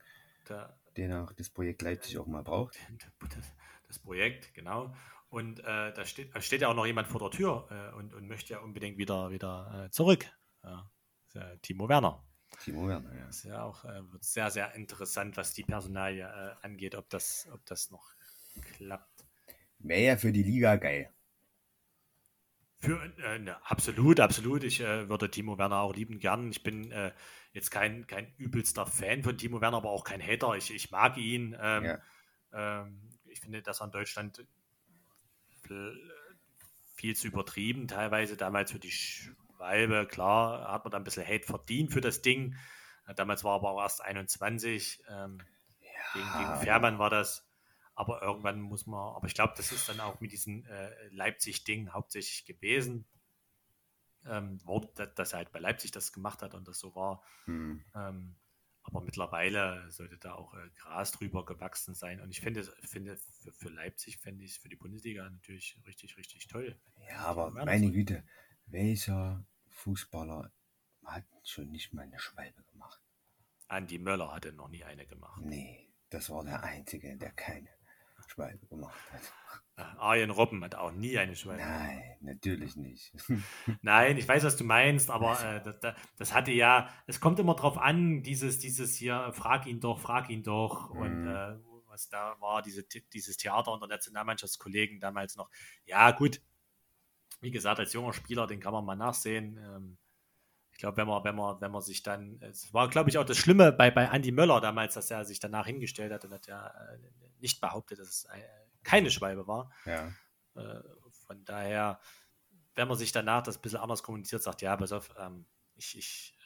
[0.49, 2.77] der, den auch das Projekt Leipzig auch mal braucht.
[3.29, 3.53] Das,
[3.87, 4.93] das Projekt, genau.
[5.29, 8.27] Und äh, da, steht, steht ja auch noch jemand vor der Tür äh, und, und
[8.27, 10.25] möchte ja unbedingt wieder, wieder äh, zurück.
[10.63, 10.89] Ja,
[11.33, 12.23] ja Timo Werner.
[12.63, 13.25] Timo Werner, ja.
[13.25, 17.09] Das ist ja auch äh, wird sehr, sehr interessant, was die Personalie äh, angeht, ob
[17.09, 18.13] das, ob das noch
[18.61, 19.25] klappt.
[19.79, 21.13] Wäre ja für die Liga geil.
[22.79, 24.63] Für, äh, ne, absolut, absolut.
[24.63, 26.51] Ich äh, würde Timo Werner auch lieben gern.
[26.51, 27.11] Ich bin äh,
[27.51, 30.55] jetzt kein, kein übelster Fan von Timo Werner, aber auch kein Hater.
[30.55, 31.55] Ich, ich mag ihn.
[31.59, 31.99] Ähm, ja.
[32.53, 34.45] ähm, ich finde, dass er in Deutschland
[36.95, 41.45] viel zu übertrieben, teilweise damals für die Schwalbe, klar, hat man da ein bisschen Hate
[41.45, 42.55] verdient für das Ding.
[43.15, 45.03] Damals war er aber auch erst 21.
[45.09, 45.39] Ähm,
[45.79, 47.46] ja, gegen, gegen Fährmann war das.
[47.97, 51.93] Aber irgendwann muss man, aber ich glaube, das ist dann auch mit diesem äh, Leipzig-Ding
[51.93, 53.07] hauptsächlich gewesen.
[54.23, 54.59] Ähm,
[55.15, 57.23] dass er halt bei Leipzig das gemacht hat und das so war.
[57.45, 57.83] Hm.
[57.95, 58.35] Ähm,
[58.83, 62.21] aber mittlerweile sollte da auch äh, Gras drüber gewachsen sein.
[62.21, 66.17] Und ich finde, finde für, für Leipzig fände ich es für die Bundesliga natürlich richtig,
[66.17, 66.79] richtig toll.
[67.09, 68.23] Ja, aber meine Güte,
[68.67, 70.51] welcher Fußballer
[71.03, 73.01] hat schon nicht mal eine Schwalbe gemacht?
[73.67, 75.41] Andi Möller hatte noch nie eine gemacht.
[75.43, 77.76] Nee, das war der Einzige, der keine
[78.37, 79.97] Schwalbe gemacht hat.
[79.97, 81.63] Arjen Robben hat auch nie eine Schwalbe.
[81.63, 83.13] Nein, natürlich nicht.
[83.81, 87.55] Nein, ich weiß, was du meinst, aber äh, das, das, hatte ja, es kommt immer
[87.55, 90.93] drauf an, dieses, dieses hier, frag ihn doch, frag ihn doch.
[90.93, 90.99] Mhm.
[90.99, 91.57] Und äh,
[91.87, 95.49] was da war, diese, dieses Theater unter Nationalmannschaftskollegen damals noch.
[95.85, 96.41] Ja, gut.
[97.41, 99.57] Wie gesagt, als junger Spieler, den kann man mal nachsehen.
[99.57, 99.97] Ähm,
[100.77, 103.25] ich glaube, wenn man, wenn man, wenn man sich dann, es war, glaube ich, auch
[103.25, 106.45] das Schlimme bei, bei Andy Möller damals, dass er sich danach hingestellt hat und hat
[106.45, 106.99] ja äh,
[107.39, 108.43] nicht behauptet, dass es äh,
[108.83, 109.71] keine Schwalbe war.
[109.85, 110.13] Ja.
[110.53, 110.83] Äh,
[111.25, 111.99] von daher,
[112.75, 115.97] wenn man sich danach das ein bisschen anders kommuniziert, sagt, ja, pass auf, ähm, ich,
[115.97, 116.37] ich,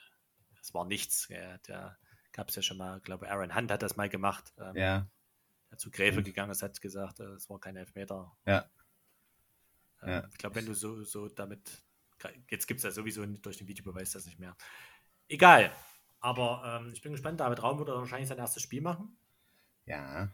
[0.61, 1.27] es war nichts.
[1.67, 1.97] Da
[2.31, 4.53] gab es ja schon mal, glaube Aaron Hunt hat das mal gemacht.
[4.57, 5.07] Ähm, ja.
[5.75, 8.31] zu Gräfe gegangen ist, hat gesagt, es war kein Elfmeter.
[8.45, 8.71] Ja.
[10.01, 10.27] Ähm, ja.
[10.31, 11.83] Ich glaube, wenn du so, so damit,
[12.49, 14.55] jetzt gibt es ja sowieso durch den Videobeweis das nicht mehr.
[15.27, 15.71] Egal.
[16.19, 19.17] Aber ähm, ich bin gespannt, David Raum wird wahrscheinlich sein erstes Spiel machen.
[19.85, 20.33] Ja.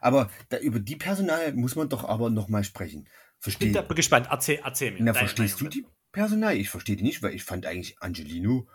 [0.00, 3.08] Aber da, über die Personal muss man doch aber nochmal sprechen.
[3.38, 4.28] Versteh, ich bin gespannt.
[4.30, 5.02] Erzähl, erzähl mir.
[5.02, 6.56] Na, verstehst Meinung du die Personal?
[6.56, 8.68] Ich verstehe die nicht, weil ich fand eigentlich Angelino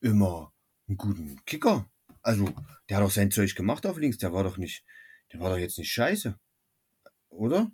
[0.00, 0.52] immer
[0.88, 1.88] einen guten Kicker.
[2.22, 2.52] Also,
[2.88, 4.18] der hat auch sein Zeug gemacht auf links.
[4.18, 4.84] Der war doch nicht,
[5.32, 6.38] der war doch jetzt nicht scheiße.
[7.28, 7.70] Oder?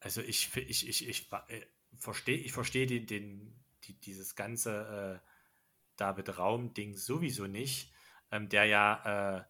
[0.00, 1.60] Also ich, ich, ich, ich, äh,
[1.98, 5.28] verstehe ich versteh den, den, die, dieses ganze äh,
[5.96, 7.92] David Raum-Ding sowieso nicht,
[8.30, 9.44] ähm, der ja äh,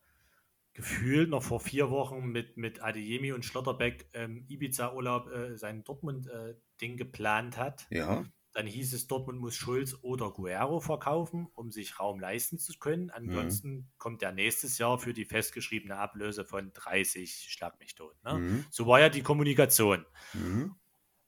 [0.75, 6.93] gefühlt noch vor vier Wochen mit, mit Adeyemi und Schlotterbeck ähm, Ibiza-Urlaub äh, sein Dortmund-Ding
[6.93, 7.87] äh, geplant hat.
[7.91, 8.25] Ja.
[8.55, 13.11] Dann hieß es, Dortmund muss Schulz oder Guerrero verkaufen, um sich Raum leisten zu können.
[13.11, 13.89] Ansonsten mhm.
[13.97, 18.15] kommt er nächstes Jahr für die festgeschriebene Ablöse von 30, schlag mich tot.
[18.25, 18.35] Ne?
[18.35, 18.65] Mhm.
[18.71, 20.05] So war ja die Kommunikation.
[20.35, 20.75] Mhm.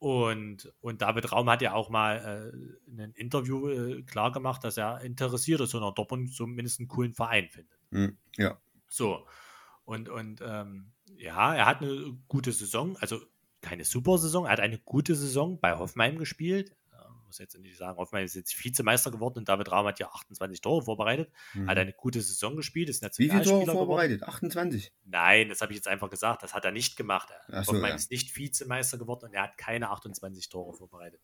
[0.05, 4.63] Und, und David Raum hat ja auch mal äh, in einem Interview äh, klar gemacht,
[4.63, 7.81] dass er interessiert ist und er Dortmund zumindest einen coolen Verein findet.
[7.89, 8.19] Mhm.
[8.37, 8.59] Ja.
[8.87, 9.27] So.
[9.87, 13.19] Und, und ähm, ja, er hat eine gute Saison, also
[13.63, 16.77] keine super Saison, er hat eine gute Saison bei Hoffenheim gespielt
[17.35, 20.61] muss jetzt nicht sagen, Hoffenheim ist jetzt Vizemeister geworden und David Raum hat ja 28
[20.61, 21.69] Tore vorbereitet, mhm.
[21.69, 24.21] hat eine gute Saison gespielt, ist Wie viele Tore vorbereitet?
[24.21, 24.35] Geworden.
[24.35, 24.93] 28?
[25.05, 27.31] Nein, das habe ich jetzt einfach gesagt, das hat er nicht gemacht.
[27.49, 27.95] So, Hoffenheim ja.
[27.95, 31.21] ist nicht Vizemeister geworden und er hat keine 28 Tore vorbereitet.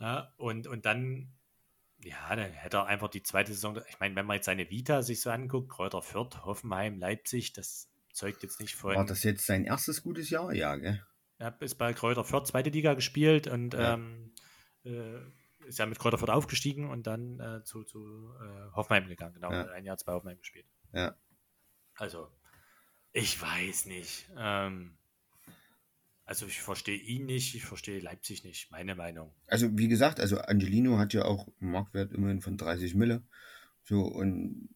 [0.00, 1.32] Ja, und, und dann,
[2.02, 5.02] ja, dann hätte er einfach die zweite Saison, ich meine, wenn man jetzt seine Vita
[5.02, 8.96] sich so anguckt, Kräuter Fürth, Hoffenheim, Leipzig, das zeugt jetzt nicht von.
[8.96, 10.52] War das jetzt sein erstes gutes Jahr?
[10.52, 11.04] Ja, gell?
[11.38, 13.94] Er ist bei Kräuter Fürth zweite Liga gespielt und ja.
[13.94, 14.33] ähm, äh,
[14.84, 19.34] ist ja mit Kräuterfurt aufgestiegen und dann äh, zu, zu äh, Hoffenheim gegangen.
[19.34, 19.66] Genau, ja.
[19.70, 20.66] ein Jahr zwei Hoffenheim gespielt.
[20.92, 21.16] Ja.
[21.96, 22.28] Also,
[23.12, 24.28] ich weiß nicht.
[24.36, 24.96] Ähm,
[26.26, 29.34] also ich verstehe ihn nicht, ich verstehe Leipzig nicht, meine Meinung.
[29.46, 33.22] Also wie gesagt, also Angelino hat ja auch einen Marktwert immerhin von 30 Mille.
[33.82, 34.70] So und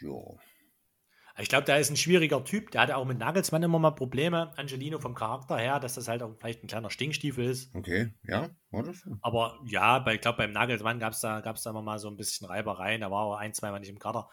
[0.00, 0.20] ja.
[1.38, 2.70] Ich glaube, der ist ein schwieriger Typ.
[2.70, 4.56] Der hatte auch mit Nagelsmann immer mal Probleme.
[4.56, 7.74] Angelino vom Charakter her, dass das halt auch vielleicht ein kleiner Stinkstiefel ist.
[7.74, 9.16] Okay, ja, war das so.
[9.20, 12.08] Aber ja, bei, ich glaube, beim Nagelsmann gab es da, gab's da immer mal so
[12.08, 13.00] ein bisschen Reibereien.
[13.00, 14.30] Da war er ein, zwei Mal nicht im Kader.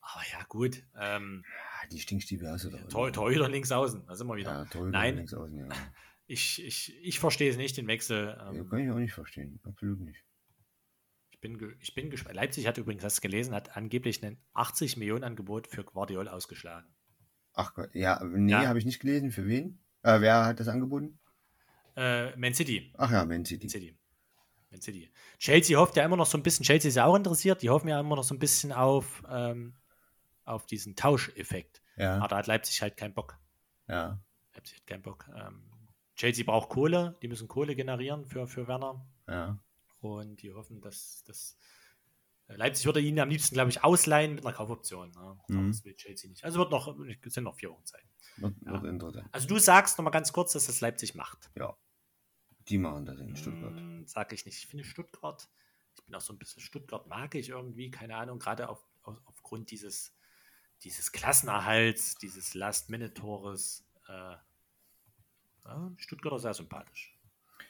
[0.00, 0.84] Aber ja, gut.
[0.96, 1.44] Ähm,
[1.90, 2.86] die Stinkstiefel hast du doch.
[2.88, 4.52] Tor, Torhüter links außen, da sind wir wieder.
[4.52, 5.68] Ja, Torhüter Nein, links außen, ja.
[6.26, 8.40] Ich, ich, ich verstehe es nicht, den Wechsel.
[8.48, 9.60] Ähm, ja, kann ich auch nicht verstehen.
[9.62, 10.24] Absolut nicht
[11.44, 12.36] bin, ich bin gespannt.
[12.36, 16.86] Leipzig hat übrigens das gelesen, hat angeblich ein 80 Millionen Angebot für Guardiol ausgeschlagen.
[17.52, 18.66] Ach Gott, ja, nee, ja.
[18.66, 19.30] habe ich nicht gelesen.
[19.30, 19.78] Für wen?
[20.02, 21.18] Äh, wer hat das angeboten?
[21.96, 22.92] Äh, Man City.
[22.96, 23.66] Ach ja, Man City.
[23.66, 23.98] Man City.
[24.70, 25.12] Man City.
[25.38, 27.88] Chelsea hofft ja immer noch so ein bisschen, Chelsea ist ja auch interessiert, die hoffen
[27.88, 29.74] ja immer noch so ein bisschen auf, ähm,
[30.44, 31.82] auf diesen Tauscheffekt.
[31.96, 32.16] Ja.
[32.16, 33.38] Aber da hat Leipzig halt keinen Bock.
[33.86, 34.18] Ja.
[34.54, 35.28] Leipzig hat keinen Bock.
[35.36, 35.62] Ähm,
[36.16, 39.06] Chelsea braucht Kohle, die müssen Kohle generieren für, für Werner.
[39.28, 39.58] Ja.
[40.04, 41.56] Und die hoffen, dass das
[42.48, 45.10] äh, Leipzig würde ihn am liebsten, glaube ich, ausleihen mit einer Kaufoption.
[45.12, 45.38] Ne?
[45.48, 45.68] Mhm.
[45.68, 46.44] Das will Chelsea nicht.
[46.44, 48.04] Also wird noch, es sind noch vier Wochen Zeit.
[48.36, 48.72] Wird, ja.
[48.72, 49.28] wird interessant.
[49.32, 51.50] Also du sagst noch mal ganz kurz, dass das Leipzig macht.
[51.56, 51.76] Ja.
[52.68, 53.76] Die machen das in Stuttgart.
[53.76, 54.58] Hm, sag ich nicht.
[54.58, 55.48] Ich finde Stuttgart,
[55.94, 59.20] ich bin auch so ein bisschen Stuttgart mag ich irgendwie, keine Ahnung, gerade auf, auf,
[59.24, 60.14] aufgrund dieses,
[60.82, 63.86] dieses Klassenerhalts, dieses Last-Minute-Tores.
[64.08, 64.36] Äh,
[65.64, 67.13] ja, Stuttgarter sehr sympathisch.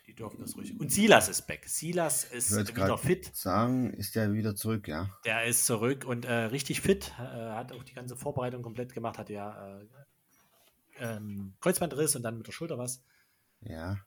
[0.06, 0.78] Die dürfen das ruhig.
[0.78, 1.66] Und Silas ist back.
[1.66, 3.34] Silas ist wieder fit.
[3.34, 5.10] Sagen, ist der wieder zurück, ja?
[5.24, 7.12] Der ist zurück und äh, richtig fit.
[7.18, 9.18] Äh, hat auch die ganze Vorbereitung komplett gemacht.
[9.18, 9.86] Hat ja äh,
[10.98, 13.02] ähm, Kreuzbandriss und dann mit der Schulter was.
[13.62, 13.98] Ja.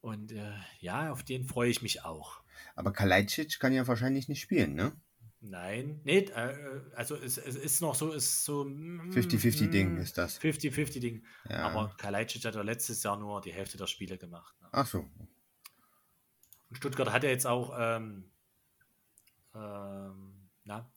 [0.00, 2.42] Und äh, ja, auf den freue ich mich auch.
[2.74, 4.92] Aber Kalajdzic kann ja wahrscheinlich nicht spielen, ne?
[5.40, 10.40] Nein, nee, äh, also es, es, ist noch so, ist so 50-50-Ding mm, ist das.
[10.40, 11.24] 50-50-Ding.
[11.48, 11.68] Ja.
[11.68, 14.54] Aber Kalajdzic hat ja letztes Jahr nur die Hälfte der Spiele gemacht.
[14.60, 14.68] Ne?
[14.72, 15.08] Ach so,
[16.70, 18.24] und Stuttgart hat ja jetzt auch ähm,
[19.54, 20.90] ähm, na,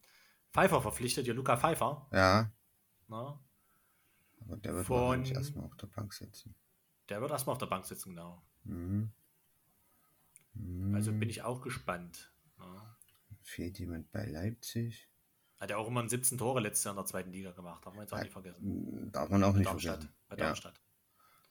[0.51, 2.07] Pfeiffer verpflichtet, ja Luca Pfeiffer.
[2.11, 2.51] Ja.
[3.07, 3.39] Na?
[4.41, 6.55] Aber der wird Von, erstmal auf der Bank sitzen.
[7.09, 8.41] Der wird erstmal auf der Bank sitzen, genau.
[8.63, 9.11] Mhm.
[10.53, 10.95] Mhm.
[10.95, 12.31] Also bin ich auch gespannt.
[12.57, 12.97] Na?
[13.41, 15.07] Fehlt jemand bei Leipzig?
[15.59, 17.85] Hat ja auch immer 17 Tore letztes Jahr in der zweiten Liga gemacht.
[17.85, 19.11] Darf man jetzt auch nicht vergessen.
[19.11, 20.15] Darf man auch bei nicht Darmstadt, vergessen.
[20.29, 20.81] Bei Darmstadt.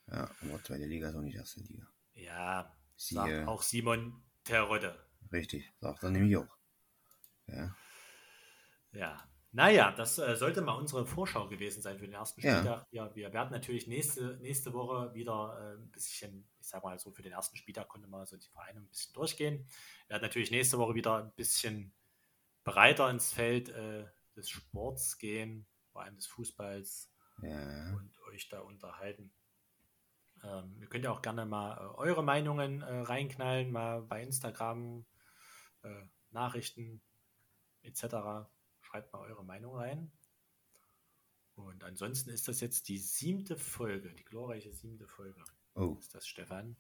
[0.08, 1.86] Ja, ja aber zweite Liga ist auch nicht erste Liga.
[2.14, 3.20] Ja, Siehe.
[3.20, 4.98] Sagt auch Simon Terodde.
[5.32, 6.58] Richtig, sagt er nämlich auch.
[7.46, 7.74] Ja.
[8.92, 9.28] Ja.
[9.52, 12.86] Naja, das äh, sollte mal unsere Vorschau gewesen sein für den ersten Spieltag.
[12.90, 13.04] Ja.
[13.06, 17.12] ja wir werden natürlich nächste, nächste Woche wieder äh, ein bisschen, ich sag mal so,
[17.12, 19.64] für den ersten Spieltag konnte man so die Vereine ein bisschen durchgehen.
[20.06, 21.94] Wir werden natürlich nächste Woche wieder ein bisschen
[22.64, 24.04] breiter ins Feld äh,
[24.36, 27.10] des Sports gehen, vor allem des Fußballs.
[27.42, 27.94] ja.
[27.94, 29.32] und euch da unterhalten.
[30.44, 35.04] Ähm, ihr könnt ja auch gerne mal äh, eure Meinungen äh, reinknallen, mal bei Instagram,
[35.82, 37.00] äh, Nachrichten
[37.82, 38.48] etc.
[38.80, 40.12] Schreibt mal eure Meinung rein.
[41.54, 45.42] Und ansonsten ist das jetzt die siebte Folge, die glorreiche siebte Folge.
[45.74, 45.96] Oh.
[45.98, 46.76] Ist das, Stefan?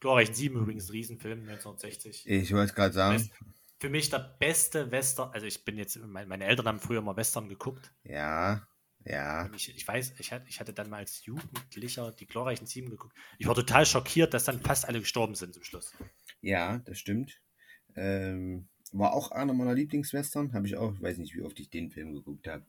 [0.00, 2.28] Glorreichen Sieben übrigens, Riesenfilm, 1960.
[2.28, 3.16] Ich wollte es gerade sagen.
[3.16, 3.32] Best,
[3.80, 7.48] für mich der beste Western, also ich bin jetzt, meine Eltern haben früher mal Western
[7.48, 7.92] geguckt.
[8.04, 8.66] Ja,
[9.08, 9.50] ja.
[9.54, 13.16] Ich, ich, weiß, ich hatte, ich hatte dann mal als Jugendlicher die glorreichen Sieben geguckt.
[13.38, 15.92] Ich war total schockiert, dass dann fast alle gestorben sind zum Schluss.
[16.40, 17.40] Ja, das stimmt.
[17.96, 20.52] Ähm, war auch einer meiner Lieblingswestern.
[20.52, 22.64] Habe ich auch, ich weiß nicht, wie oft ich den Film geguckt habe.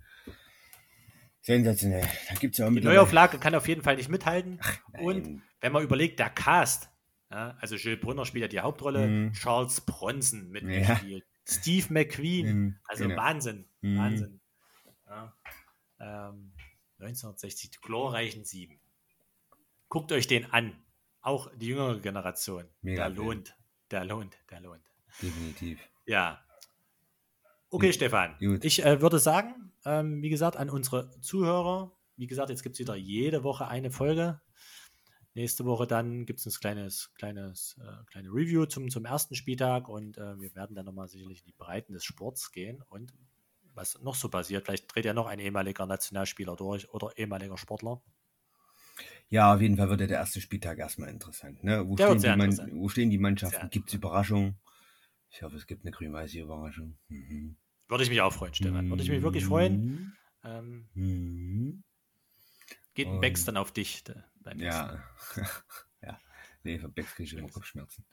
[1.41, 2.05] Sensationell.
[2.29, 4.59] Da gibt's ja auch Die Neuauflage kann auf jeden Fall nicht mithalten.
[4.61, 6.89] Ach, Und wenn man überlegt, der Cast,
[7.31, 9.33] ja, also Jules Brunner spielt ja die Hauptrolle, mhm.
[9.33, 11.53] Charles Bronson mitgespielt, ja.
[11.53, 13.21] Steve McQueen, mhm, also genau.
[13.21, 13.97] Wahnsinn, mhm.
[13.97, 14.39] Wahnsinn.
[15.07, 15.33] Ja.
[15.99, 16.53] Ähm,
[16.99, 18.79] 1960, die glorreichen Sieben.
[19.87, 20.73] Guckt euch den an.
[21.21, 22.65] Auch die jüngere Generation.
[22.81, 23.55] Mega der lohnt,
[23.91, 24.83] der lohnt, der lohnt.
[25.21, 25.79] Definitiv.
[26.05, 26.43] Ja.
[27.69, 27.95] Okay, Gut.
[27.95, 28.35] Stefan.
[28.39, 28.63] Gut.
[28.63, 32.79] Ich äh, würde sagen, ähm, wie gesagt, an unsere Zuhörer, wie gesagt, jetzt gibt es
[32.79, 34.41] wieder jede Woche eine Folge.
[35.35, 39.87] Nächste Woche dann gibt es ein kleines, kleines, äh, kleine Review zum, zum ersten Spieltag
[39.87, 43.13] und äh, wir werden dann nochmal sicherlich in die Breiten des Sports gehen und
[43.79, 44.65] was noch so passiert.
[44.65, 48.01] Vielleicht dreht ja noch ein ehemaliger Nationalspieler durch oder ehemaliger Sportler.
[49.29, 51.63] Ja, auf jeden Fall wird der erste Spieltag erstmal interessant.
[51.63, 51.87] Ne?
[51.87, 53.69] Wo, stehen die Man wo stehen die Mannschaften?
[53.69, 54.59] Gibt es Überraschungen?
[55.29, 56.97] Ich hoffe, es gibt eine grün-weiße Überraschung.
[57.07, 57.55] Mhm.
[57.87, 58.89] Würde ich mich auch freuen, Stefan.
[58.89, 60.15] Würde ich mich wirklich freuen.
[60.43, 61.83] Ähm, mhm.
[62.95, 64.03] Geht ein Becks dann auf dich
[64.41, 65.03] beim Ja.
[66.01, 66.19] ja.
[66.63, 68.05] Nee, von Becks kriege ich immer Kopfschmerzen.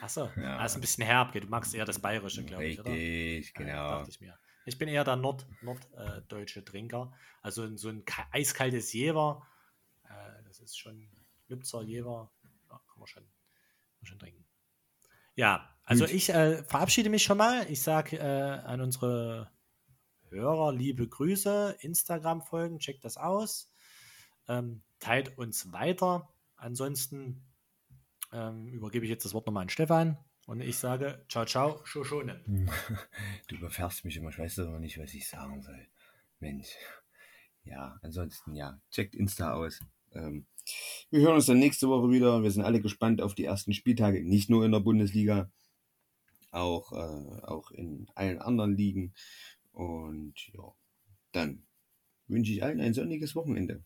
[0.00, 0.58] Achso, ja.
[0.58, 1.32] Ah, ist ein bisschen herb.
[1.32, 2.90] Du magst eher das Bayerische, glaube ich, oder?
[2.90, 3.70] Richtig, genau.
[3.70, 4.36] Ja, dachte ich mir.
[4.64, 7.12] Ich bin eher der Nord, norddeutsche Trinker.
[7.40, 9.46] Also so ein eiskaltes Jever,
[10.04, 11.08] äh, das ist schon
[11.48, 12.30] Lübzer Jever,
[12.70, 14.44] ja, kann man schon, kann man schon trinken.
[15.34, 16.14] Ja, also Gut.
[16.14, 17.70] ich äh, verabschiede mich schon mal.
[17.70, 19.50] Ich sage äh, an unsere
[20.28, 23.70] Hörer liebe Grüße, Instagram folgen, checkt das aus,
[24.48, 26.28] ähm, teilt uns weiter.
[26.56, 27.44] Ansonsten
[28.32, 30.18] ähm, übergebe ich jetzt das Wort nochmal an Stefan.
[30.46, 32.40] Und ich sage, ciao, ciao, Shoshone.
[33.48, 35.86] Du überfährst mich immer, ich weiß aber nicht, was ich sagen soll.
[36.40, 36.68] Mensch.
[37.64, 39.80] Ja, ansonsten, ja, checkt Insta aus.
[40.12, 40.46] Ähm,
[41.10, 42.42] wir hören uns dann nächste Woche wieder.
[42.42, 45.50] Wir sind alle gespannt auf die ersten Spieltage, nicht nur in der Bundesliga,
[46.50, 49.14] auch, äh, auch in allen anderen Ligen.
[49.70, 50.74] Und ja,
[51.30, 51.66] dann
[52.26, 53.84] wünsche ich allen ein sonniges Wochenende.